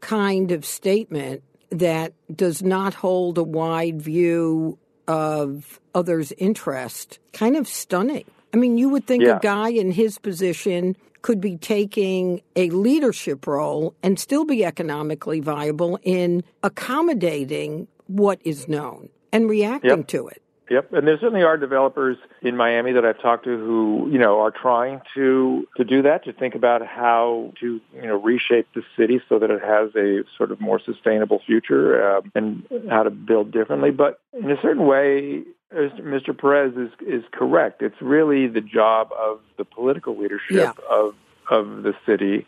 [0.00, 7.18] kind of statement that does not hold a wide view of others' interest.
[7.32, 8.24] Kind of stunning.
[8.52, 9.36] I mean, you would think yeah.
[9.36, 15.40] a guy in his position could be taking a leadership role and still be economically
[15.40, 20.06] viable in accommodating what is known and reacting yep.
[20.08, 20.42] to it.
[20.70, 24.40] Yep, and there certainly are developers in Miami that I've talked to who, you know,
[24.40, 28.82] are trying to to do that, to think about how to, you know, reshape the
[28.96, 33.10] city so that it has a sort of more sustainable future um, and how to
[33.10, 33.90] build differently.
[33.90, 35.42] But in a certain way,
[35.74, 36.38] Mr.
[36.38, 37.82] Perez is is correct.
[37.82, 40.72] It's really the job of the political leadership yeah.
[40.88, 41.16] of
[41.50, 42.46] of the city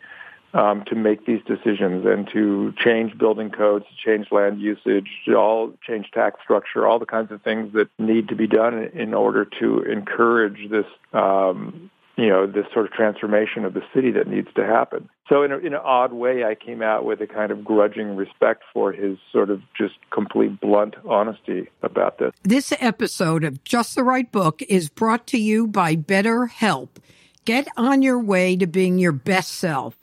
[0.53, 5.35] um, to make these decisions and to change building codes, to change land usage, to
[5.35, 9.13] all change tax structure, all the kinds of things that need to be done in
[9.13, 14.27] order to encourage this, um, you know, this sort of transformation of the city that
[14.27, 15.09] needs to happen.
[15.27, 18.15] So in, a, in an odd way, I came out with a kind of grudging
[18.15, 22.31] respect for his sort of just complete blunt honesty about this.
[22.43, 26.89] This episode of Just the Right Book is brought to you by BetterHelp.
[27.45, 29.97] Get on your way to being your best self.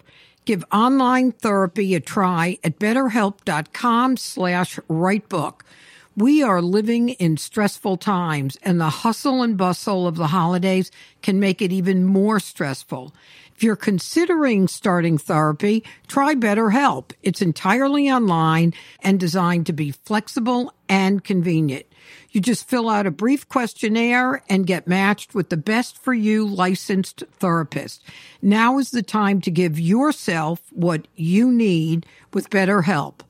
[0.51, 5.61] Give online therapy a try at betterhelp.com slash rightbook.
[6.17, 10.91] We are living in stressful times and the hustle and bustle of the holidays
[11.23, 13.15] can make it even more stressful.
[13.55, 17.13] If you're considering starting therapy, try BetterHelp.
[17.23, 21.87] It's entirely online and designed to be flexible and convenient.
[22.31, 26.47] You just fill out a brief questionnaire and get matched with the best for you
[26.47, 28.05] licensed therapist.
[28.41, 33.21] Now is the time to give yourself what you need with BetterHelp.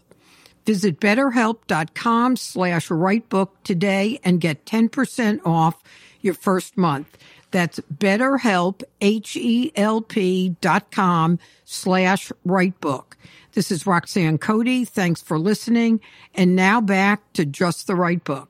[0.66, 5.82] Visit betterhelp.com slash rightbook today and get 10% off
[6.20, 7.16] your first month.
[7.50, 13.14] That's betterhelp, H-E-L-P dot com slash rightbook.
[13.52, 14.84] This is Roxanne Coady.
[14.84, 16.00] Thanks for listening.
[16.34, 18.49] And now back to Just the Right Book.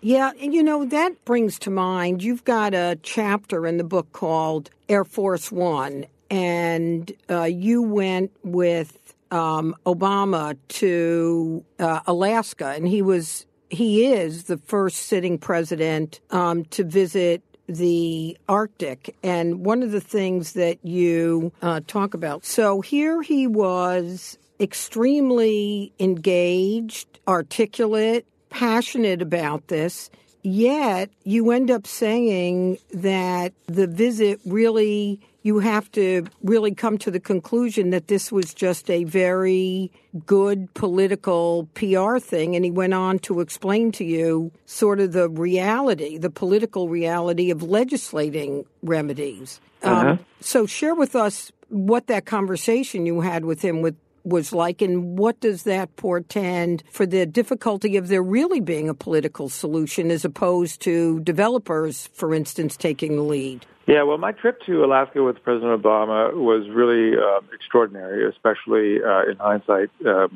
[0.00, 4.12] Yeah, and you know, that brings to mind you've got a chapter in the book
[4.12, 12.86] called Air Force One, and uh, you went with um, Obama to uh, Alaska, and
[12.86, 19.16] he was he is the first sitting president um, to visit the Arctic.
[19.22, 22.44] And one of the things that you uh, talk about.
[22.44, 28.24] So here he was extremely engaged, articulate,
[28.56, 30.10] passionate about this.
[30.42, 37.10] Yet you end up saying that the visit really, you have to really come to
[37.10, 39.90] the conclusion that this was just a very
[40.24, 42.54] good political PR thing.
[42.54, 47.50] And he went on to explain to you sort of the reality, the political reality
[47.50, 49.60] of legislating remedies.
[49.82, 50.10] Uh-huh.
[50.10, 53.96] Um, so share with us what that conversation you had with him with
[54.26, 58.94] was like, and what does that portend for the difficulty of there really being a
[58.94, 63.64] political solution as opposed to developers, for instance, taking the lead?
[63.86, 69.30] Yeah, well, my trip to Alaska with President Obama was really uh, extraordinary, especially uh,
[69.30, 69.90] in hindsight.
[70.04, 70.26] Uh,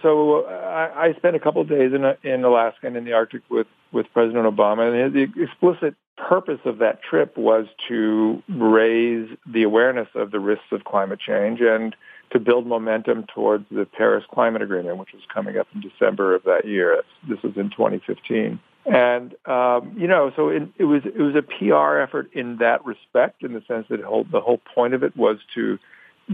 [0.00, 3.42] so I, I spent a couple of days in, in Alaska and in the Arctic
[3.50, 9.64] with, with President Obama, and the explicit purpose of that trip was to raise the
[9.64, 11.96] awareness of the risks of climate change and
[12.30, 16.44] to build momentum towards the Paris Climate Agreement, which was coming up in December of
[16.44, 17.02] that year.
[17.28, 18.60] This was in 2015.
[18.86, 22.84] And um, you know, so it, it was it was a PR effort in that
[22.84, 25.78] respect, in the sense that whole, the whole point of it was to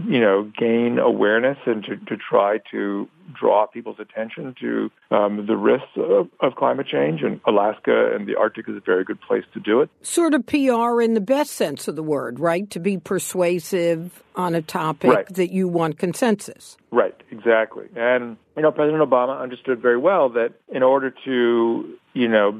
[0.05, 5.57] you know, gain awareness and to, to try to draw people's attention to um, the
[5.57, 7.21] risks of, of, climate change.
[7.23, 9.89] And Alaska and the Arctic is a very good place to do it.
[10.01, 12.69] Sort of PR in the best sense of the word, right?
[12.71, 15.33] To be persuasive on a topic right.
[15.33, 16.77] that you want consensus.
[16.91, 17.87] Right, exactly.
[17.95, 22.59] And, you know, President Obama understood very well that in order to, you know,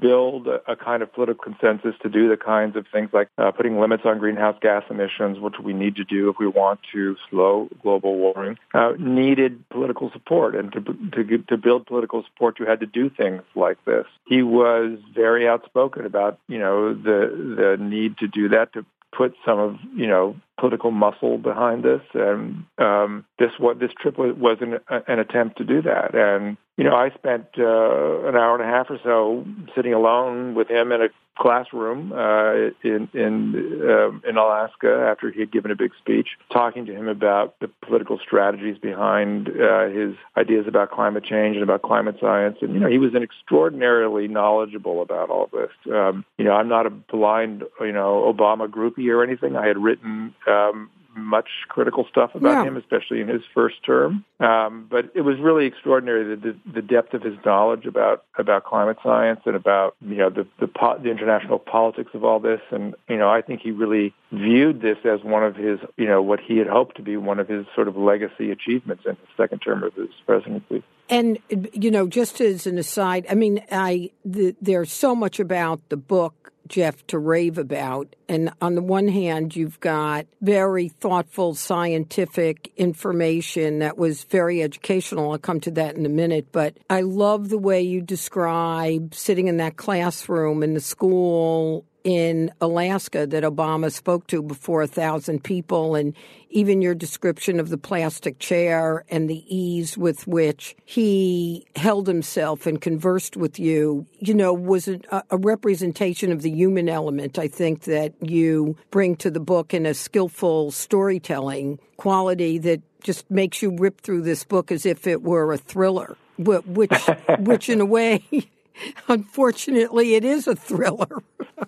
[0.00, 3.50] build a, a kind of political consensus to do the kinds of things like uh,
[3.50, 7.16] putting limits on greenhouse gas emissions, which we need to do if we want to
[7.28, 10.54] slow global warming, uh, needed political support.
[10.54, 14.06] And to, to, to build political support, you had to do things like this.
[14.26, 19.34] He was very outspoken about, you know, the, the need to do that, to put
[19.46, 24.34] some of you know political muscle behind this, and um, this what this trip was,
[24.36, 26.14] was an, an attempt to do that.
[26.14, 30.54] And you know, I spent uh, an hour and a half or so sitting alone
[30.54, 31.08] with him in a
[31.38, 36.86] classroom uh, in in uh, in Alaska after he had given a big speech, talking
[36.86, 41.82] to him about the political strategies behind uh, his ideas about climate change and about
[41.82, 42.58] climate science.
[42.60, 45.70] And you know, he was an extraordinarily knowledgeable about all this.
[45.92, 49.56] Um, you know, I'm not a blind you know Obama groupie or anything.
[49.56, 52.64] I had written um, much critical stuff about yeah.
[52.64, 54.24] him, especially in his first term.
[54.40, 58.98] Um, but it was really extraordinary the, the, depth of his knowledge about about climate
[59.02, 62.60] science and about you know the the, po- the international politics of all this.
[62.70, 66.22] And you know, I think he really viewed this as one of his you know
[66.22, 69.28] what he had hoped to be one of his sort of legacy achievements in his
[69.36, 70.82] second term of his presidency.
[71.08, 75.88] And you know, just as an aside, I mean, I the, there's so much about
[75.88, 78.14] the book Jeff, to rave about.
[78.28, 85.32] And on the one hand, you've got very thoughtful scientific information that was very educational.
[85.32, 86.48] I'll come to that in a minute.
[86.52, 92.52] But I love the way you describe sitting in that classroom in the school in
[92.60, 96.14] Alaska that Obama spoke to before a thousand people, and
[96.50, 102.64] even your description of the plastic chair and the ease with which he held himself
[102.64, 105.00] and conversed with you, you know, was a,
[105.30, 107.40] a representation of the human element.
[107.40, 113.28] I think that you bring to the book in a skillful storytelling quality that just
[113.28, 116.92] makes you rip through this book as if it were a thriller, which,
[117.40, 118.22] which in a way
[119.08, 121.22] unfortunately, it is a thriller.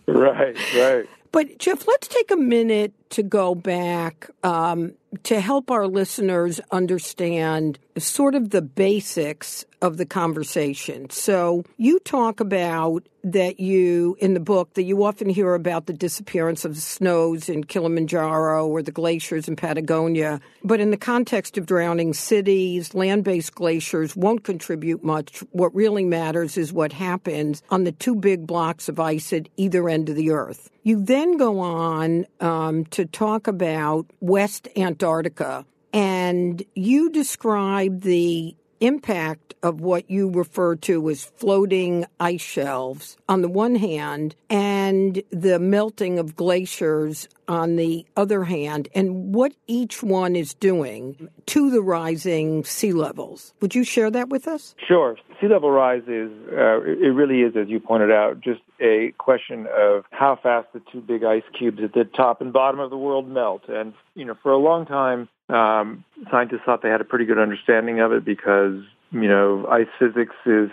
[0.07, 1.09] right, right.
[1.31, 4.93] But Jeff, let's take a minute to go back um,
[5.25, 11.09] to help our listeners understand sort of the basics of the conversation.
[11.11, 15.93] So you talk about that you in the book that you often hear about the
[15.93, 21.59] disappearance of the snows in Kilimanjaro or the glaciers in Patagonia, but in the context
[21.59, 25.41] of drowning cities, land-based glaciers won't contribute much.
[25.51, 29.89] What really matters is what happens on the two big blocks of ice at either
[29.89, 30.71] end of the Earth.
[30.83, 39.55] You then go on um, to talk about West Antarctica, and you describe the impact
[39.63, 45.61] of what you refer to as floating ice shelves on the one hand and the
[45.61, 51.81] melting of glaciers on the other hand and what each one is doing to the
[51.81, 53.55] rising sea levels.
[53.61, 54.75] Would you share that with us?
[54.89, 55.17] Sure.
[55.41, 59.67] Sea level rise is, uh, it really is, as you pointed out, just a question
[59.77, 62.97] of how fast the two big ice cubes at the top and bottom of the
[62.97, 63.69] world melt.
[63.69, 67.39] And, you know, for a long time, um, scientists thought they had a pretty good
[67.39, 70.71] understanding of it because, you know, ice physics is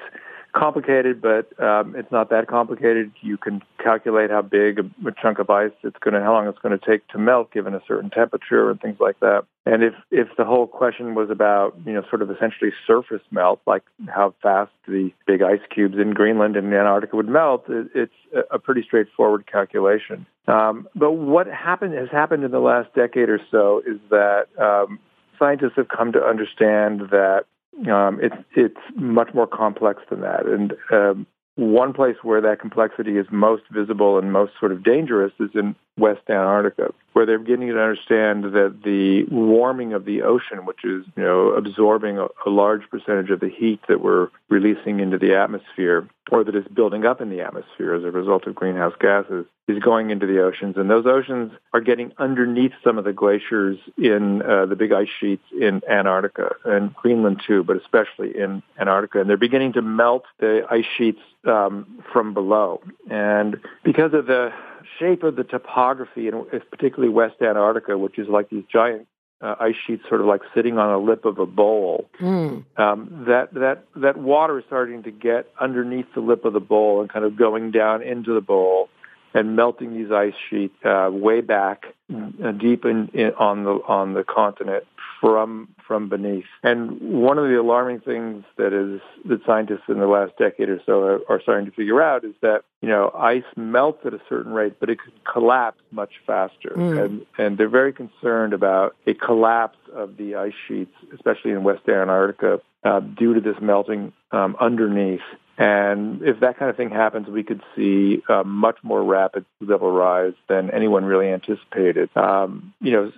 [0.56, 3.12] complicated, but um, it's not that complicated.
[3.22, 6.48] You can calculate how big a, a chunk of ice it's going to, how long
[6.48, 9.44] it's going to take to melt given a certain temperature and things like that.
[9.66, 13.60] And if if the whole question was about, you know, sort of essentially surface melt,
[13.68, 18.46] like how fast the big ice cubes in Greenland and Antarctica would melt, it, it's
[18.52, 20.26] a pretty straightforward calculation.
[20.48, 25.00] Um, but what happened has happened in the last decade or so is that um,
[25.38, 27.46] scientists have come to understand that
[27.92, 30.46] um, it's it's much more complex than that.
[30.46, 35.34] And um, one place where that complexity is most visible and most sort of dangerous
[35.40, 40.66] is in West Antarctica, where they're beginning to understand that the warming of the ocean,
[40.66, 45.00] which is you know absorbing a, a large percentage of the heat that we're releasing
[45.00, 48.56] into the atmosphere, or that is building up in the atmosphere as a result of
[48.56, 53.06] greenhouse gases, is going into the oceans, and those oceans are getting underneath some of
[53.06, 58.38] the glaciers in uh, the big ice sheets in Antarctica and Greenland too, but especially
[58.38, 64.14] in Antarctica, and they're beginning to melt the ice sheets um, from below, and because
[64.14, 64.52] of the
[65.00, 69.08] shape of the topography, and particularly West Antarctica, which is like these giant
[69.42, 72.10] uh, ice sheets, sort of like sitting on a lip of a bowl.
[72.22, 72.66] Mm.
[72.78, 77.02] Um, that that that water is starting to get underneath the lip of the bowl
[77.02, 78.90] and kind of going down into the bowl
[79.36, 84.14] and melting these ice sheets uh, way back uh, deep in, in, on the on
[84.14, 84.86] the continent
[85.20, 86.46] from from beneath.
[86.64, 90.80] And one of the alarming things that is that scientists in the last decade or
[90.86, 94.22] so are, are starting to figure out is that you know ice melts at a
[94.30, 96.72] certain rate, but it can collapse much faster.
[96.74, 97.04] Mm.
[97.04, 101.90] And and they're very concerned about a collapse of the ice sheets, especially in West
[101.90, 105.20] Antarctica, uh, due to this melting um, underneath.
[105.58, 109.66] And if that kind of thing happens, we could see a much more rapid sea
[109.66, 112.10] level rise than anyone really anticipated.
[112.16, 113.12] Um, you know,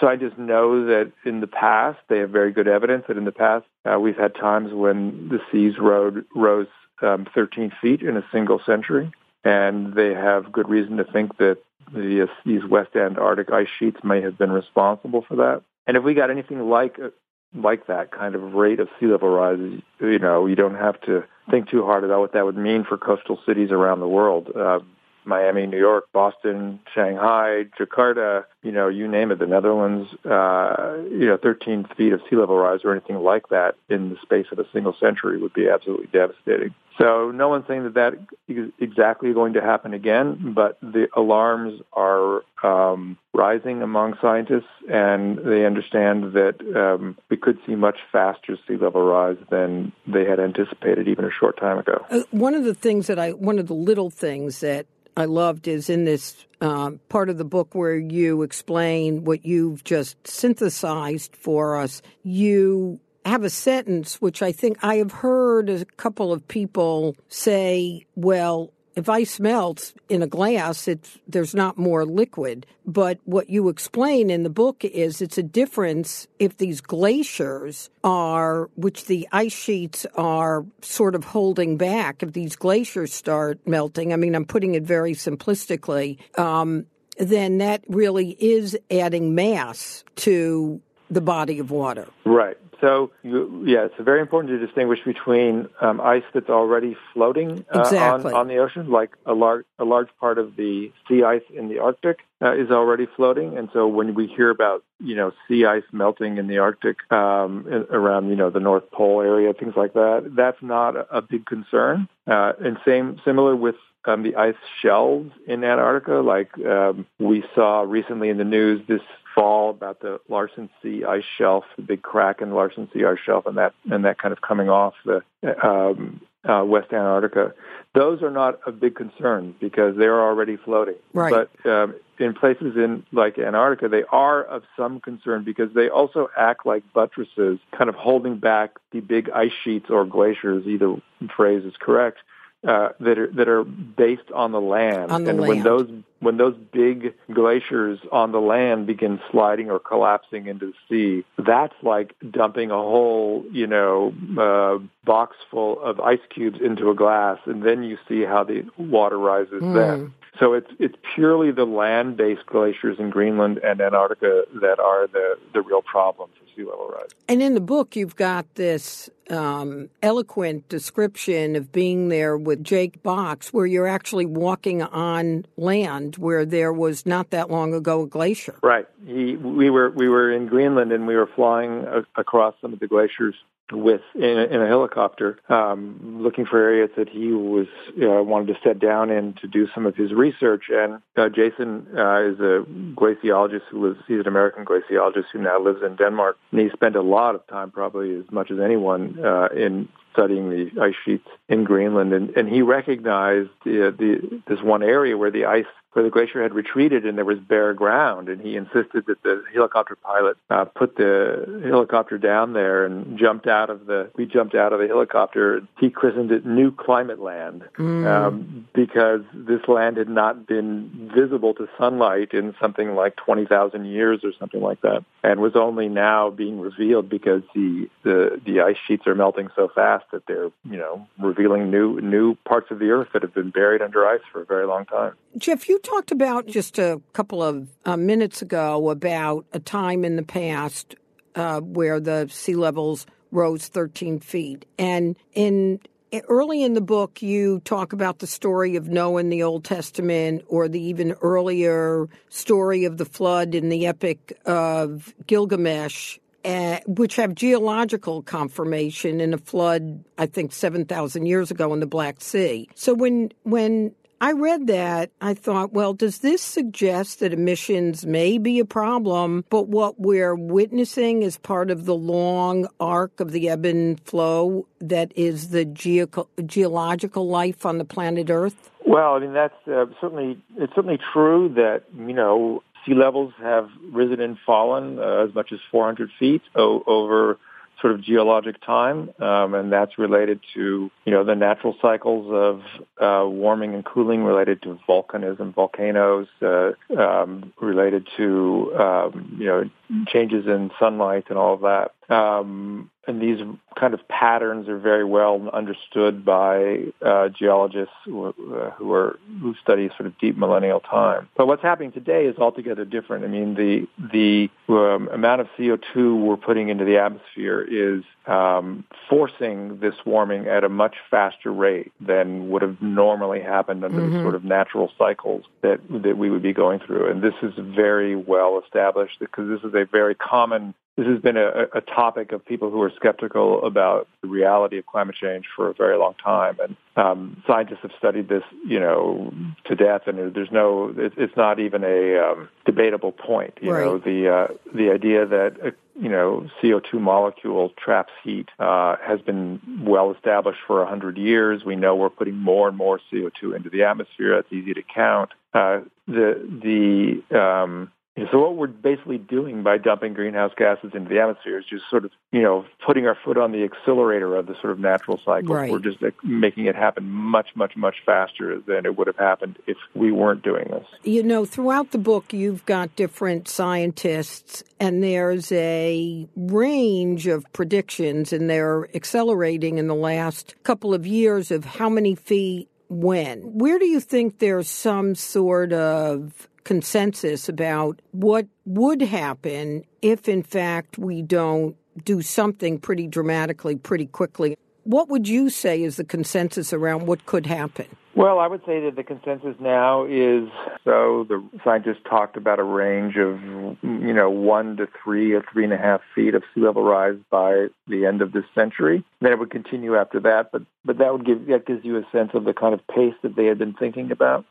[0.00, 3.66] scientists know that in the past, they have very good evidence that in the past,
[3.84, 6.68] uh, we've had times when the seas rose
[7.02, 9.10] um, 13 feet in a single century.
[9.44, 11.58] And they have good reason to think that
[11.92, 15.62] the, uh, these West Antarctic ice sheets may have been responsible for that.
[15.86, 17.10] And if we got anything like uh,
[17.54, 19.58] like that kind of rate of sea level rise,
[20.00, 22.98] you know, you don't have to think too hard about what that would mean for
[22.98, 24.50] coastal cities around the world.
[24.54, 24.80] Uh,
[25.28, 31.26] Miami, New York, Boston, Shanghai, Jakarta, you know, you name it, the Netherlands, uh, you
[31.26, 34.58] know, 13 feet of sea level rise or anything like that in the space of
[34.58, 36.74] a single century would be absolutely devastating.
[36.98, 38.14] So no one's saying that that
[38.48, 45.38] is exactly going to happen again, but the alarms are um, rising among scientists, and
[45.38, 50.40] they understand that um, we could see much faster sea level rise than they had
[50.40, 52.04] anticipated even a short time ago.
[52.10, 54.86] Uh, one of the things that I, one of the little things that
[55.18, 59.82] I loved is in this um, part of the book where you explain what you've
[59.82, 62.02] just synthesized for us.
[62.22, 68.06] You have a sentence which I think I have heard a couple of people say,
[68.14, 72.66] well, if ice melts in a glass, it's, there's not more liquid.
[72.84, 78.68] But what you explain in the book is it's a difference if these glaciers are,
[78.74, 84.16] which the ice sheets are sort of holding back, if these glaciers start melting, I
[84.16, 86.84] mean, I'm putting it very simplistically, um,
[87.18, 92.08] then that really is adding mass to the body of water.
[92.24, 92.56] Right.
[92.80, 97.80] So, you, yeah, it's very important to distinguish between um, ice that's already floating uh,
[97.80, 98.32] exactly.
[98.32, 101.68] on, on the ocean, like a large a large part of the sea ice in
[101.68, 105.64] the Arctic uh, is already floating, and so when we hear about you know sea
[105.64, 109.94] ice melting in the Arctic um, around you know the North Pole area, things like
[109.94, 112.08] that, that's not a, a big concern.
[112.26, 116.20] Uh, and same similar with um, the ice shelves in Antarctica.
[116.20, 119.02] Like um, we saw recently in the news this
[119.38, 123.18] fall about the Larsen C ice shelf, the big crack in the Larsen C ice
[123.24, 125.22] shelf, and that and that kind of coming off the
[125.64, 127.54] um, uh, West Antarctica.
[127.94, 130.96] Those are not a big concern because they're already floating.
[131.12, 131.48] Right.
[131.64, 136.28] But um, in places in like Antarctica, they are of some concern because they also
[136.36, 140.66] act like buttresses, kind of holding back the big ice sheets or glaciers.
[140.66, 140.96] Either
[141.34, 142.18] phrase is correct
[142.66, 145.10] uh, that are that are based on the land.
[145.12, 145.48] On the and land.
[145.48, 145.88] when those
[146.20, 151.74] when those big glaciers on the land begin sliding or collapsing into the sea, that's
[151.82, 157.38] like dumping a whole you know uh, box full of ice cubes into a glass,
[157.46, 159.74] and then you see how the water rises Mm.
[159.74, 160.14] then.
[160.38, 165.62] So it's it's purely the land-based glaciers in Greenland and Antarctica that are the the
[165.62, 167.10] real problem for sea level rise.
[167.28, 173.02] And in the book, you've got this um, eloquent description of being there with Jake
[173.02, 178.06] Box, where you're actually walking on land where there was not that long ago a
[178.06, 178.54] glacier.
[178.62, 178.86] Right.
[179.06, 182.80] He, we were we were in Greenland and we were flying a, across some of
[182.80, 183.34] the glaciers
[183.72, 187.66] with in a, in a helicopter, um, looking for areas that he was
[188.02, 190.64] uh, wanted to set down in to do some of his research.
[190.70, 192.64] And uh, Jason uh, is a
[192.94, 194.00] glaciologist who lives.
[194.06, 197.46] He's an American glaciologist who now lives in Denmark, and he spent a lot of
[197.46, 199.88] time, probably as much as anyone, uh, in
[200.18, 205.16] studying the ice sheets in Greenland, and, and he recognized the, the, this one area
[205.16, 205.66] where the ice,
[205.98, 209.42] where the glacier had retreated and there was bare ground, and he insisted that the
[209.52, 214.08] helicopter pilot uh, put the helicopter down there and jumped out of the.
[214.14, 215.60] We jumped out of the helicopter.
[215.80, 221.68] He christened it New Climate Land um, because this land had not been visible to
[221.76, 226.30] sunlight in something like twenty thousand years or something like that, and was only now
[226.30, 230.76] being revealed because the the the ice sheets are melting so fast that they're you
[230.76, 234.42] know revealing new new parts of the earth that have been buried under ice for
[234.42, 235.14] a very long time.
[235.36, 240.16] Jeff, you talked about just a couple of uh, minutes ago about a time in
[240.16, 240.94] the past
[241.34, 244.66] uh, where the sea levels rose 13 feet.
[244.78, 245.80] And in
[246.28, 250.44] early in the book, you talk about the story of Noah in the Old Testament
[250.48, 256.18] or the even earlier story of the flood in the epic of Gilgamesh.
[256.44, 261.80] Uh, which have geological confirmation in a flood, I think seven thousand years ago in
[261.80, 262.68] the Black Sea.
[262.76, 268.38] So when when I read that, I thought, well, does this suggest that emissions may
[268.38, 273.48] be a problem, but what we're witnessing is part of the long arc of the
[273.48, 278.70] ebb and flow that is the geo- geological life on the planet Earth?
[278.84, 283.68] Well, I mean that's uh, certainly it's certainly true that you know sea levels have
[283.92, 287.38] risen and fallen uh, as much as 400 feet o- over
[287.80, 292.62] sort of geologic time, um, and that's related to you know the natural cycles of
[293.00, 299.70] uh, warming and cooling, related to volcanism, volcanoes, uh, um, related to um, you know
[300.06, 301.92] changes in sunlight and all of that.
[302.14, 303.38] Um, and these
[303.78, 309.54] kind of patterns are very well understood by uh, geologists who, uh, who are who
[309.62, 311.28] study sort of deep millennial time.
[311.36, 313.24] But what's happening today is altogether different.
[313.24, 318.84] I mean, the the um, amount of CO2 we're putting into the atmosphere is um,
[319.08, 324.20] forcing this warming at a much faster rate than would have normally happened under the
[324.22, 327.10] sort of natural cycles that that we would be going through.
[327.10, 331.36] And this is very well established because this is a very common this has been
[331.36, 335.70] a, a topic of people who are skeptical about the reality of climate change for
[335.70, 339.32] a very long time, and um, scientists have studied this, you know,
[339.66, 340.08] to death.
[340.08, 343.54] And there's no, it, it's not even a um, debatable point.
[343.62, 348.96] You know, the uh, the idea that uh, you know CO2 molecule traps heat uh,
[349.00, 351.64] has been well established for a hundred years.
[351.64, 354.34] We know we're putting more and more CO2 into the atmosphere.
[354.34, 355.30] That's easy to count.
[355.54, 357.92] Uh, the the um,
[358.30, 362.04] so what we're basically doing by dumping greenhouse gases into the atmosphere is just sort
[362.04, 365.54] of, you know, putting our foot on the accelerator of the sort of natural cycle.
[365.54, 365.70] Right.
[365.70, 369.76] We're just making it happen much, much, much faster than it would have happened if
[369.94, 370.86] we weren't doing this.
[371.04, 378.32] You know, throughout the book, you've got different scientists, and there's a range of predictions,
[378.32, 383.40] and they're accelerating in the last couple of years of how many feet when.
[383.58, 390.42] Where do you think there's some sort of consensus about what would happen if, in
[390.42, 394.54] fact, we don't do something pretty dramatically pretty quickly.
[394.84, 397.86] What would you say is the consensus around what could happen?
[398.14, 400.50] Well, I would say that the consensus now is
[400.84, 403.40] so the scientists talked about a range of,
[403.82, 407.16] you know, one to three or three and a half feet of sea level rise
[407.30, 409.02] by the end of this century.
[409.22, 412.02] Then it would continue after that, but but that would give that gives you a
[412.12, 414.44] sense of the kind of pace that they had been thinking about.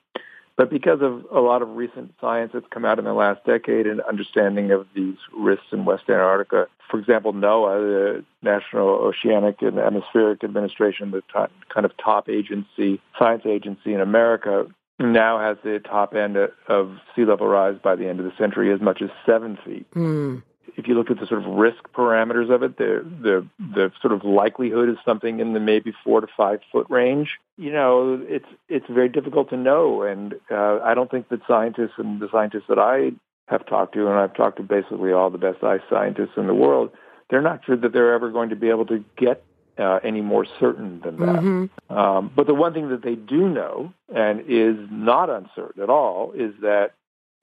[0.58, 3.86] But because of a lot of recent science that's come out in the last decade
[3.86, 9.78] and understanding of these risks in West Antarctica, for example, NOAA, the National Oceanic and
[9.78, 14.66] Atmospheric Administration, the top, kind of top agency, science agency in America,
[15.00, 16.36] now has the top end
[16.68, 19.86] of sea level rise by the end of the century as much as seven feet.
[19.92, 20.42] Mm
[20.78, 24.14] if you look at the sort of risk parameters of it, the the the sort
[24.14, 27.40] of likelihood is something in the maybe four to five foot range.
[27.58, 31.94] You know, it's it's very difficult to know, and uh, I don't think that scientists
[31.98, 33.12] and the scientists that I
[33.48, 36.54] have talked to, and I've talked to basically all the best ice scientists in the
[36.54, 36.92] world,
[37.30, 39.44] they're not sure that they're ever going to be able to get
[39.80, 41.42] uh, any more certain than that.
[41.42, 41.98] Mm-hmm.
[41.98, 46.34] Um, but the one thing that they do know, and is not uncertain at all,
[46.34, 46.92] is that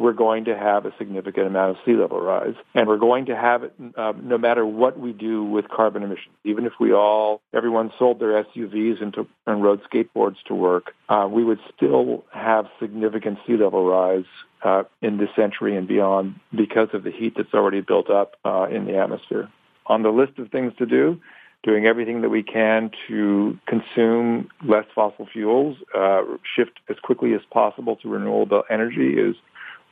[0.05, 2.55] we're going to have a significant amount of sea level rise.
[2.75, 6.35] And we're going to have it uh, no matter what we do with carbon emissions.
[6.45, 11.27] Even if we all, everyone sold their SUVs and, and rode skateboards to work, uh,
[11.31, 14.27] we would still have significant sea level rise
[14.63, 18.67] uh, in this century and beyond because of the heat that's already built up uh,
[18.71, 19.49] in the atmosphere.
[19.87, 21.19] On the list of things to do,
[21.63, 26.21] doing everything that we can to consume less fossil fuels, uh,
[26.55, 29.35] shift as quickly as possible to renewable energy is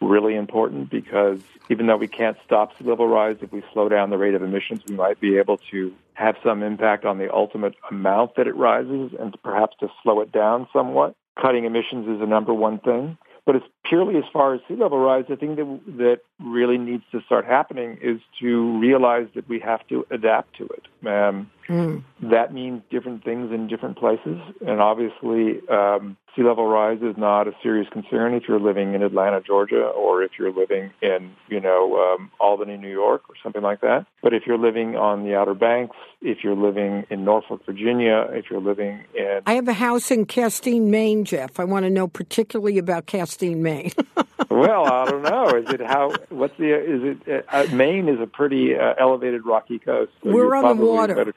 [0.03, 1.41] really important because
[1.71, 4.43] even though we can't stop sea level rise, if we slow down the rate of
[4.43, 8.57] emissions, we might be able to have some impact on the ultimate amount that it
[8.57, 11.15] rises and perhaps to slow it down somewhat.
[11.41, 13.17] Cutting emissions is the number one thing.
[13.45, 17.03] But it's purely as far as sea level rise, the thing that, that really needs
[17.11, 21.09] to start happening is to realize that we have to adapt to it.
[21.09, 22.03] Um, mm.
[22.31, 24.39] That means different things in different places.
[24.67, 29.03] And obviously, um, sea level rise is not a serious concern if you're living in
[29.03, 33.63] Atlanta, Georgia, or if you're living in, you know, um, Albany, New York, or something
[33.63, 34.07] like that.
[34.23, 38.47] But if you're living on the Outer Banks, if you're living in Norfolk, Virginia, if
[38.51, 39.41] you're living in...
[39.47, 41.59] I have a house in Castine, Maine, Jeff.
[41.59, 43.93] I want to know particularly about Castine, Maine.
[44.51, 45.49] well, I don't know.
[45.49, 46.15] Is it how?
[46.29, 46.75] What's the?
[46.75, 47.47] Is it?
[47.49, 50.13] Uh, Maine is a pretty uh, elevated rocky coast.
[50.23, 51.35] So We're on the water.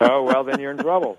[0.00, 1.18] Oh well, then you're in trouble.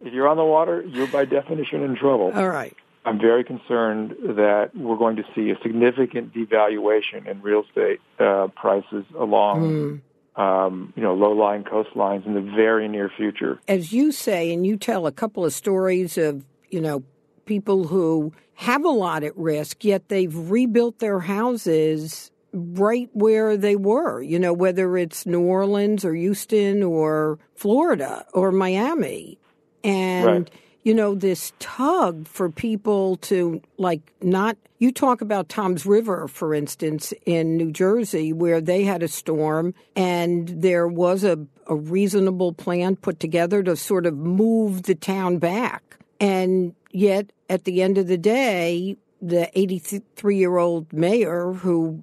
[0.00, 2.32] If you're on the water, you're by definition in trouble.
[2.34, 2.76] All right.
[3.04, 8.48] I'm very concerned that we're going to see a significant devaluation in real estate uh,
[8.48, 9.62] prices along.
[9.62, 10.00] Mm.
[10.36, 13.58] Um, you know, low-lying coastlines in the very near future.
[13.66, 17.02] As you say, and you tell a couple of stories of, you know,
[17.44, 23.76] people who have a lot at risk, yet they've rebuilt their houses right where they
[23.76, 29.38] were, you know, whether it's New Orleans or Houston or Florida or Miami.
[29.84, 30.50] And, right.
[30.82, 36.54] you know, this tug for people to like not, you talk about Toms River, for
[36.54, 42.52] instance, in New Jersey, where they had a storm and there was a, a reasonable
[42.52, 45.98] plan put together to sort of move the town back.
[46.20, 52.02] And yet, at the end of the day, the 83 year old mayor who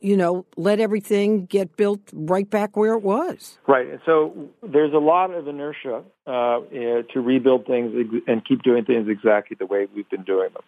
[0.00, 3.58] you know, let everything get built right back where it was.
[3.68, 3.88] Right.
[3.88, 7.94] And So there's a lot of inertia uh, to rebuild things
[8.26, 10.62] and keep doing things exactly the way we've been doing them.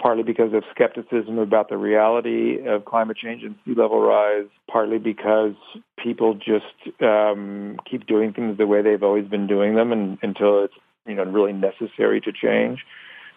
[0.00, 4.98] Partly because of skepticism about the reality of climate change and sea level rise, partly
[4.98, 5.54] because
[6.02, 10.64] people just um, keep doing things the way they've always been doing them and, until
[10.64, 10.74] it's
[11.06, 12.80] you know really necessary to change.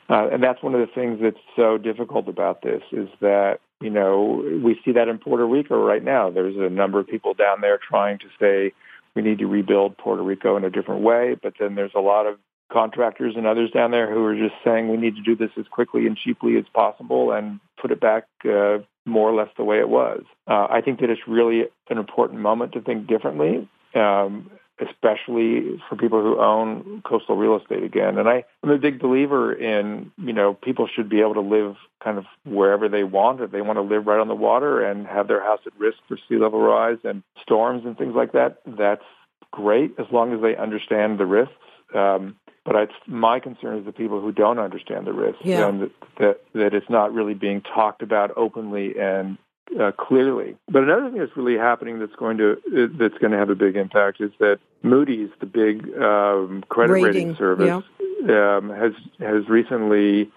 [0.10, 3.89] Uh, and that's one of the things that's so difficult about this is that you
[3.89, 6.30] know, we see that in Puerto Rico right now.
[6.30, 8.74] There's a number of people down there trying to say
[9.16, 12.26] we need to rebuild Puerto Rico in a different way, but then there's a lot
[12.26, 12.38] of
[12.72, 15.66] contractors and others down there who are just saying we need to do this as
[15.70, 19.80] quickly and cheaply as possible and put it back uh, more or less the way
[19.80, 20.24] it was.
[20.47, 23.70] Uh, I think that it's really an important moment to think differently.
[23.95, 28.18] Um, especially for people who own coastal real estate again.
[28.18, 31.76] And I, I'm a big believer in, you know, people should be able to live
[32.04, 33.42] kind of wherever they want.
[33.42, 35.98] If they want to live right on the water and have their house at risk
[36.08, 39.04] for sea level rise and storms and things like that, that's
[39.52, 41.54] great as long as they understand the risks.
[41.96, 45.68] Um, but it's, my concern is the people who don't understand the risks yeah.
[45.68, 49.38] and that, that, that it's not really being talked about openly and
[49.80, 50.55] uh, clearly.
[50.70, 53.55] But another thing that's really happening that's going to uh, that's going to have a
[53.55, 57.84] big impact is that Moody's, the big um, credit rating, rating service,
[58.26, 58.57] yeah.
[58.57, 60.32] um, has has recently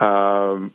[0.00, 0.72] um,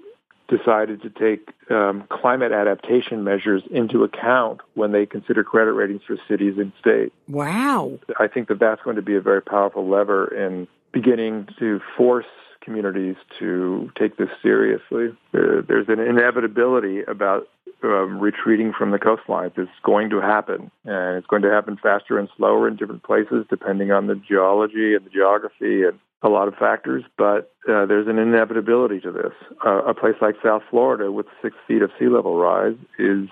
[0.47, 6.17] decided to take um, climate adaptation measures into account when they consider credit ratings for
[6.27, 7.13] cities and states.
[7.27, 7.99] Wow.
[8.19, 12.25] I think that that's going to be a very powerful lever in beginning to force
[12.61, 15.15] communities to take this seriously.
[15.31, 17.47] There's an inevitability about
[17.83, 19.57] um, retreating from the coastlines.
[19.57, 23.45] It's going to happen, and it's going to happen faster and slower in different places
[23.49, 27.03] depending on the geology and the geography and a lot of factors.
[27.17, 29.33] But uh, there's an inevitability to this.
[29.65, 33.29] Uh, a place like South Florida with six feet of sea level rise is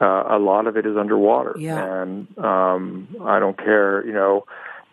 [0.00, 2.02] uh, a lot of it is underwater, yeah.
[2.02, 4.44] and um, I don't care, you know,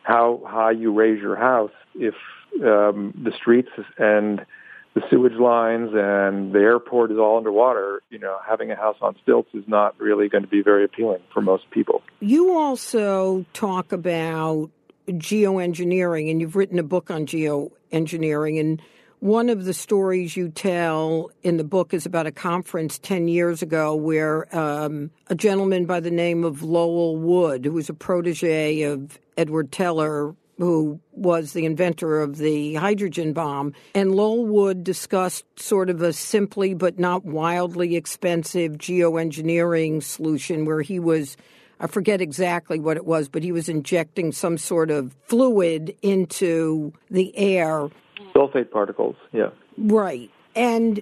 [0.03, 2.15] how high you raise your house if
[2.61, 4.45] um, the streets and
[4.93, 9.15] the sewage lines and the airport is all underwater, you know, having a house on
[9.23, 12.01] stilts is not really going to be very appealing for most people.
[12.19, 14.69] You also talk about
[15.07, 18.59] geoengineering, and you've written a book on geoengineering.
[18.59, 18.81] And
[19.19, 23.61] one of the stories you tell in the book is about a conference 10 years
[23.61, 28.83] ago where um, a gentleman by the name of Lowell Wood, who was a protege
[28.83, 33.73] of Edward Teller, who was the inventor of the hydrogen bomb.
[33.95, 40.81] And Lowell Wood discussed sort of a simply but not wildly expensive geoengineering solution where
[40.81, 41.37] he was,
[41.79, 46.93] I forget exactly what it was, but he was injecting some sort of fluid into
[47.09, 47.89] the air.
[48.35, 49.49] Sulfate particles, yeah.
[49.77, 50.29] Right.
[50.55, 51.01] And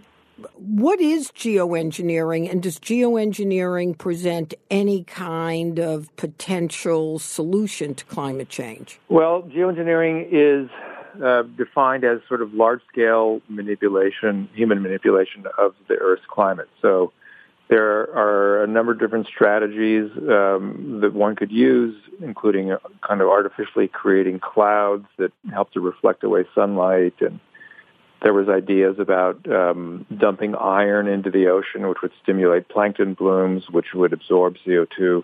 [0.56, 9.00] what is geoengineering, and does geoengineering present any kind of potential solution to climate change?
[9.10, 10.70] Well, geoengineering is
[11.24, 16.70] uh, defined as sort of large scale manipulation, human manipulation of the Earth's climate.
[16.82, 17.12] So
[17.70, 22.76] there are a number of different strategies um, that one could use, including
[23.08, 27.40] kind of artificially creating clouds that help to reflect away sunlight and
[28.22, 33.64] there was ideas about um, dumping iron into the ocean, which would stimulate plankton blooms,
[33.70, 35.24] which would absorb CO2.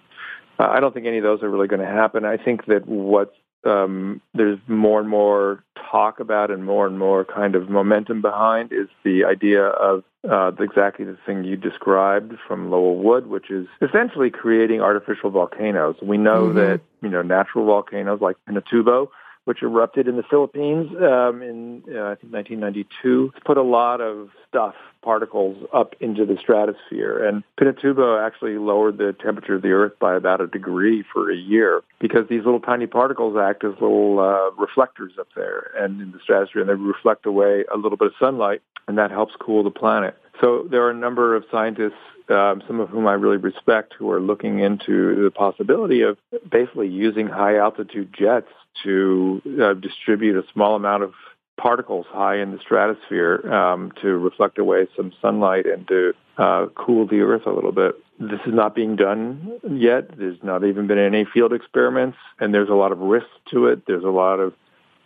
[0.60, 2.26] Uh, I don't think any of those are really going to happen.
[2.26, 3.34] I think that what
[3.64, 8.72] um, there's more and more talk about and more and more kind of momentum behind
[8.72, 13.68] is the idea of uh, exactly the thing you described from Lowell Wood, which is
[13.82, 15.96] essentially creating artificial volcanoes.
[16.02, 16.58] We know mm-hmm.
[16.58, 19.10] that you know natural volcanoes like Pinatubo
[19.48, 24.28] which erupted in the Philippines um, in uh, I think 1992, put a lot of
[24.50, 27.26] stuff, particles, up into the stratosphere.
[27.26, 31.36] And Pinatubo actually lowered the temperature of the Earth by about a degree for a
[31.38, 36.12] year because these little tiny particles act as little uh, reflectors up there and in
[36.12, 39.64] the stratosphere, and they reflect away a little bit of sunlight, and that helps cool
[39.64, 40.18] the planet.
[40.42, 41.96] So there are a number of scientists
[42.30, 46.18] um, some of whom I really respect, who are looking into the possibility of
[46.50, 48.50] basically using high altitude jets
[48.84, 51.14] to uh, distribute a small amount of
[51.58, 57.08] particles high in the stratosphere um, to reflect away some sunlight and to uh, cool
[57.08, 57.96] the Earth a little bit.
[58.20, 60.18] This is not being done yet.
[60.18, 63.86] There's not even been any field experiments, and there's a lot of risk to it.
[63.86, 64.54] There's a lot of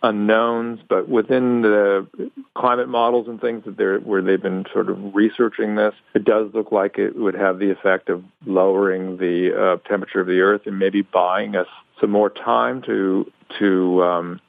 [0.02, 2.06] unknowns, but within the
[2.54, 6.52] climate models and things that they're where they've been sort of researching this, it does
[6.52, 10.62] look like it would have the effect of lowering the uh, temperature of the Earth
[10.66, 11.68] and maybe buying us
[12.02, 14.40] some more time to to um,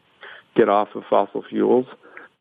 [0.55, 1.85] get off of fossil fuels.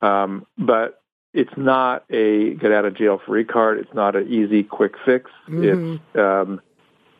[0.00, 1.00] Um, but
[1.32, 3.78] it's not a get out of jail free card.
[3.78, 5.30] It's not an easy quick fix.
[5.48, 5.94] Mm-hmm.
[5.94, 6.60] It's um,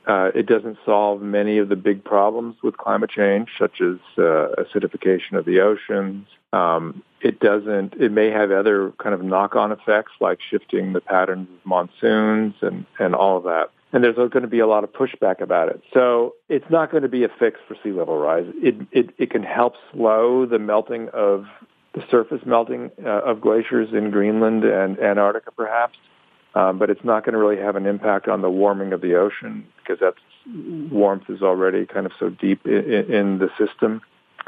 [0.06, 4.48] uh, it doesn't solve many of the big problems with climate change, such as uh,
[4.58, 6.26] acidification of the oceans.
[6.52, 7.94] Um, it doesn't.
[7.94, 12.84] It may have other kind of knock-on effects, like shifting the patterns of monsoons and
[12.98, 13.70] and all of that.
[13.92, 15.82] And there's going to be a lot of pushback about it.
[15.92, 18.46] So it's not going to be a fix for sea level rise.
[18.56, 21.44] It it, it can help slow the melting of
[21.94, 25.98] the surface melting uh, of glaciers in Greenland and Antarctica, perhaps
[26.54, 29.14] um, but it's not going to really have an impact on the warming of the
[29.14, 30.14] ocean because that
[30.90, 34.02] warmth is already kind of so deep in, in the system.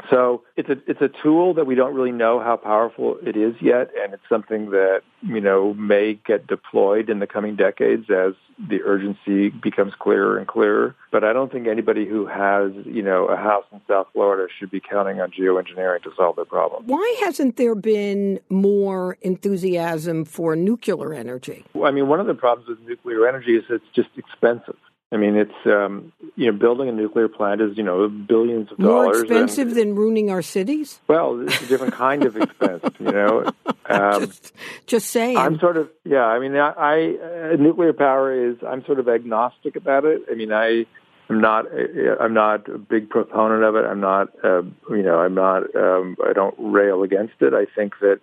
[0.09, 3.55] So it's a it's a tool that we don't really know how powerful it is
[3.61, 8.33] yet, and it's something that you know may get deployed in the coming decades as
[8.69, 10.95] the urgency becomes clearer and clearer.
[11.11, 14.71] But I don't think anybody who has you know a house in South Florida should
[14.71, 16.83] be counting on geoengineering to solve their problem.
[16.87, 21.65] Why hasn't there been more enthusiasm for nuclear energy?
[21.73, 24.77] Well, I mean, one of the problems with nuclear energy is it's just expensive.
[25.11, 28.79] I mean, it's um, you know, building a nuclear plant is you know billions of
[28.79, 29.17] More dollars.
[29.17, 30.99] More expensive and, than ruining our cities.
[31.07, 32.83] Well, it's a different kind of expense.
[32.99, 33.51] You know,
[33.85, 34.53] um, just,
[34.87, 35.37] just saying.
[35.37, 36.25] I'm sort of yeah.
[36.25, 38.57] I mean, I, I uh, nuclear power is.
[38.67, 40.23] I'm sort of agnostic about it.
[40.29, 40.85] I mean, I.
[41.27, 41.65] I'm not.
[41.67, 43.85] Uh, I'm not a big proponent of it.
[43.85, 44.29] I'm not.
[44.43, 45.19] Uh, you know.
[45.19, 45.75] I'm not.
[45.75, 47.53] Um, I don't rail against it.
[47.53, 48.19] I think that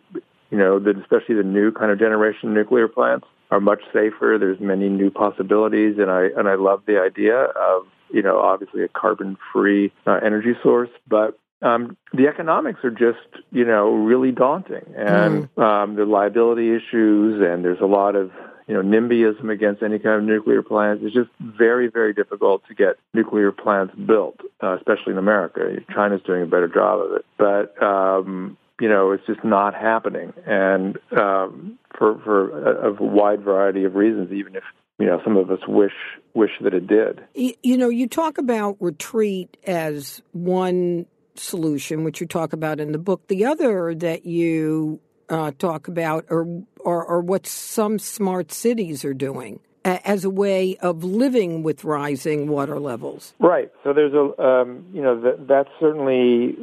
[0.52, 4.36] you know, that especially the new kind of generation nuclear plants are much safer.
[4.38, 8.84] There's many new possibilities, and I and I love the idea of you know obviously
[8.84, 14.84] a carbon-free uh, energy source, but um, the economics are just, you know, really daunting,
[14.96, 15.62] and mm.
[15.62, 18.32] um, the liability issues, and there's a lot of,
[18.66, 21.04] you know, NIMBYism against any kind of nuclear plants.
[21.06, 25.76] It's just very, very difficult to get nuclear plants built, uh, especially in America.
[25.94, 30.32] China's doing a better job of it, but um, you know, it's just not happening,
[30.44, 34.64] and um, for for a, a wide variety of reasons, even if
[34.98, 35.92] you know some of us wish
[36.34, 37.20] wish that it did.
[37.62, 41.06] You know, you talk about retreat as one
[41.36, 43.28] solution, which you talk about in the book.
[43.28, 49.14] The other that you uh, talk about or, are, are what some smart cities are
[49.14, 53.34] doing as a way of living with rising water levels.
[53.38, 53.70] Right.
[53.82, 56.56] So there's a, um, you know, that, that's certainly,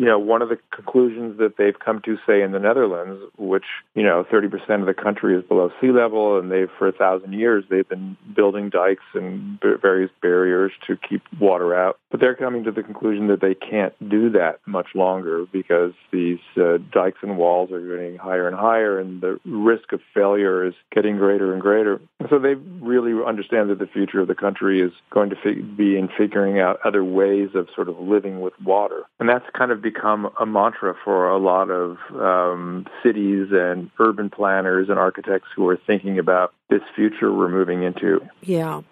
[0.00, 3.66] you know, one of the conclusions that they've come to say in the Netherlands, which,
[3.94, 7.34] you know, 30% of the country is below sea level, and they've, for a thousand
[7.34, 11.98] years, they've been building dikes and various barriers to keep water out.
[12.10, 16.38] But they're coming to the conclusion that they can't do that much longer because these
[16.56, 20.72] uh, dikes and walls are getting higher and higher, and the risk of failure is
[20.94, 22.00] getting greater and greater.
[22.30, 26.08] So they really understand that the future of the country is going to be in
[26.16, 29.02] figuring out other ways of sort of living with water.
[29.18, 34.30] And that's kind of become a mantra for a lot of um, cities and urban
[34.30, 38.20] planners and architects who are thinking about this future we're moving into.
[38.42, 38.82] Yeah.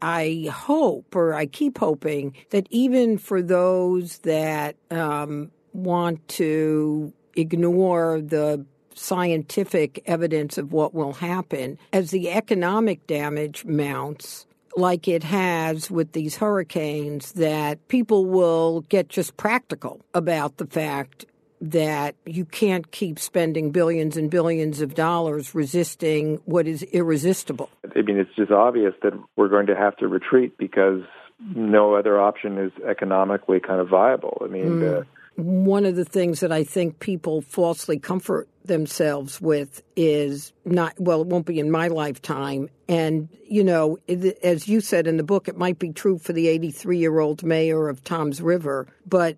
[0.00, 8.20] I hope, or I keep hoping, that even for those that um, want to ignore
[8.20, 14.46] the scientific evidence of what will happen as the economic damage mounts
[14.78, 21.26] like it has with these hurricanes that people will get just practical about the fact
[21.60, 27.68] that you can't keep spending billions and billions of dollars resisting what is irresistible.
[27.96, 31.02] I mean, it's just obvious that we're going to have to retreat because
[31.40, 34.40] no other option is economically kind of viable.
[34.44, 35.00] I mean, mm.
[35.00, 35.04] uh,
[35.36, 41.22] one of the things that I think people falsely comfort themselves with is not, well,
[41.22, 42.68] it won't be in my lifetime.
[42.88, 43.98] And, you know,
[44.42, 47.42] as you said in the book, it might be true for the 83 year old
[47.42, 49.36] mayor of Toms River, but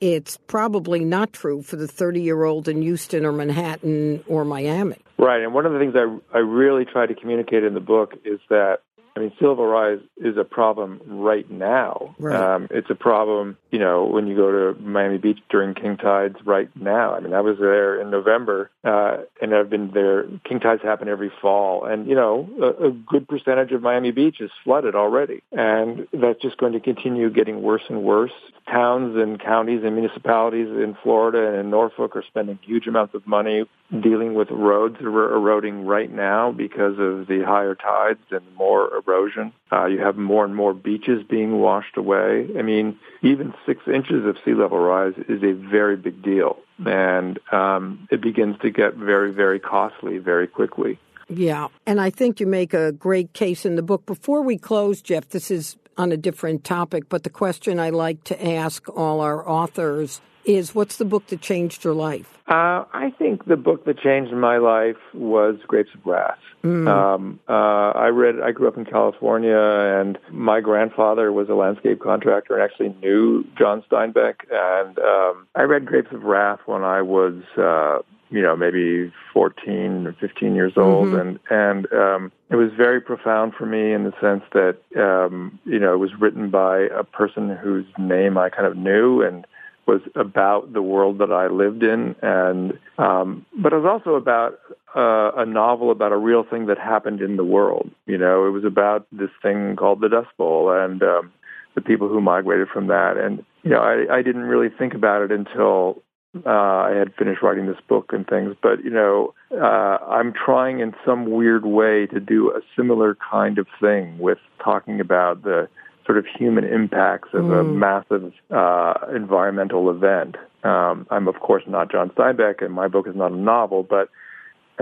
[0.00, 4.96] it's probably not true for the 30 year old in Houston or Manhattan or Miami.
[5.18, 5.42] Right.
[5.42, 8.40] And one of the things I, I really try to communicate in the book is
[8.48, 8.78] that
[9.18, 12.14] I mean, sea level rise is a problem right now.
[12.20, 12.36] Right.
[12.36, 16.36] Um, it's a problem, you know, when you go to Miami Beach during king tides
[16.44, 17.14] right now.
[17.14, 20.26] I mean, I was there in November, uh, and I've been there.
[20.44, 24.40] King tides happen every fall, and you know, a, a good percentage of Miami Beach
[24.40, 28.32] is flooded already, and that's just going to continue getting worse and worse.
[28.70, 33.26] Towns and counties and municipalities in Florida and in Norfolk are spending huge amounts of
[33.26, 38.44] money dealing with roads that are eroding right now because of the higher tides and
[38.54, 39.52] more erosion.
[39.72, 42.48] Uh, you have more and more beaches being washed away.
[42.58, 46.58] I mean, even six inches of sea level rise is a very big deal.
[46.84, 50.98] And um, it begins to get very, very costly very quickly.
[51.28, 51.68] Yeah.
[51.86, 54.06] And I think you make a great case in the book.
[54.06, 58.22] Before we close, Jeff, this is on a different topic, but the question I like
[58.24, 62.38] to ask all our authors is what's the book that changed your life?
[62.48, 66.38] Uh, I think the book that changed my life was Grapes of Wrath.
[66.64, 66.88] Mm.
[66.88, 68.36] Um, uh, I read.
[68.42, 73.44] I grew up in California, and my grandfather was a landscape contractor and actually knew
[73.56, 74.36] John Steinbeck.
[74.50, 77.98] And um, I read Grapes of Wrath when I was, uh,
[78.30, 81.18] you know, maybe 14 or 15 years old, mm-hmm.
[81.18, 85.78] and and um, it was very profound for me in the sense that um, you
[85.78, 89.46] know it was written by a person whose name I kind of knew and
[89.88, 94.60] was about the world that I lived in, and um, but it was also about
[94.94, 97.90] uh, a novel about a real thing that happened in the world.
[98.06, 101.32] You know, it was about this thing called the Dust Bowl and um,
[101.74, 103.16] the people who migrated from that.
[103.16, 106.02] And you know, I, I didn't really think about it until
[106.44, 108.54] uh, I had finished writing this book and things.
[108.62, 113.56] But you know, uh, I'm trying in some weird way to do a similar kind
[113.56, 115.68] of thing with talking about the
[116.08, 117.60] sort of human impacts of mm.
[117.60, 120.36] a massive uh, environmental event.
[120.64, 124.08] Um, I'm of course not John Steinbeck, and my book is not a novel, but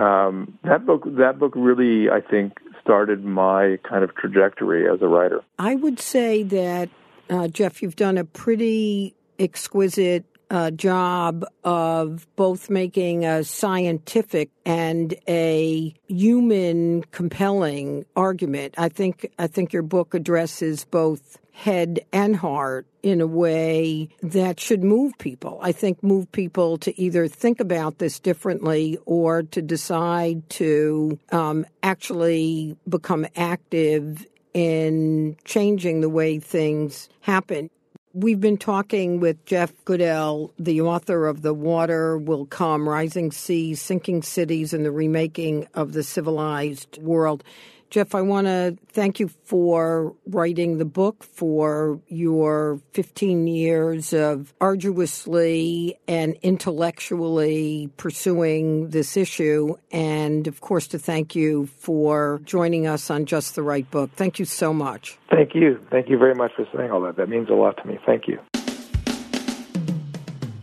[0.01, 5.09] um, that book that book really, I think, started my kind of trajectory as a
[5.09, 5.43] writer.
[5.59, 6.91] I would say that
[7.29, 15.15] uh, Jeff, you've done a pretty exquisite uh, job of both making a scientific and
[15.29, 18.75] a human compelling argument.
[18.79, 24.61] I think I think your book addresses both head and heart in a way that
[24.61, 25.59] should move people.
[25.63, 31.65] I think move people to either think about this differently or to decide to um,
[31.83, 37.71] actually become active in changing the way things happen.
[38.19, 43.83] We've been talking with Jeff Goodell, the author of The Water Will Come Rising Seas,
[43.83, 47.45] Sinking Cities, and the Remaking of the Civilized World.
[47.91, 54.53] Jeff, I want to thank you for writing the book, for your 15 years of
[54.61, 63.11] arduously and intellectually pursuing this issue, and of course, to thank you for joining us
[63.11, 64.11] on Just the Right Book.
[64.17, 65.19] Thank you so much.
[65.31, 65.79] Thank you.
[65.91, 67.17] Thank you very much for saying all that.
[67.17, 67.99] That means a lot to me.
[68.05, 68.39] Thank you.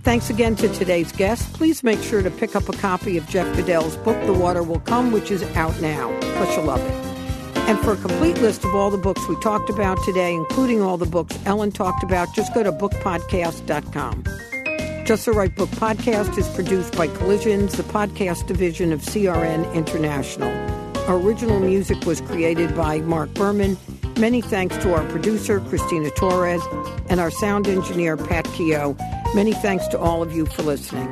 [0.03, 1.53] Thanks again to today's guest.
[1.53, 4.81] Please make sure to pick up a copy of Jeff Goodell's book, The Water Will
[4.81, 6.11] Come, which is out now.
[6.19, 6.91] but you'll love it.
[7.69, 10.97] And for a complete list of all the books we talked about today, including all
[10.97, 14.25] the books Ellen talked about, just go to bookpodcast.com.
[15.05, 20.49] Just the Right Book podcast is produced by Collisions, the podcast division of CRN International.
[21.07, 23.77] Our original music was created by Mark Berman.
[24.17, 26.61] Many thanks to our producer, Christina Torres,
[27.09, 28.95] and our sound engineer, Pat Keogh.
[29.33, 31.11] Many thanks to all of you for listening.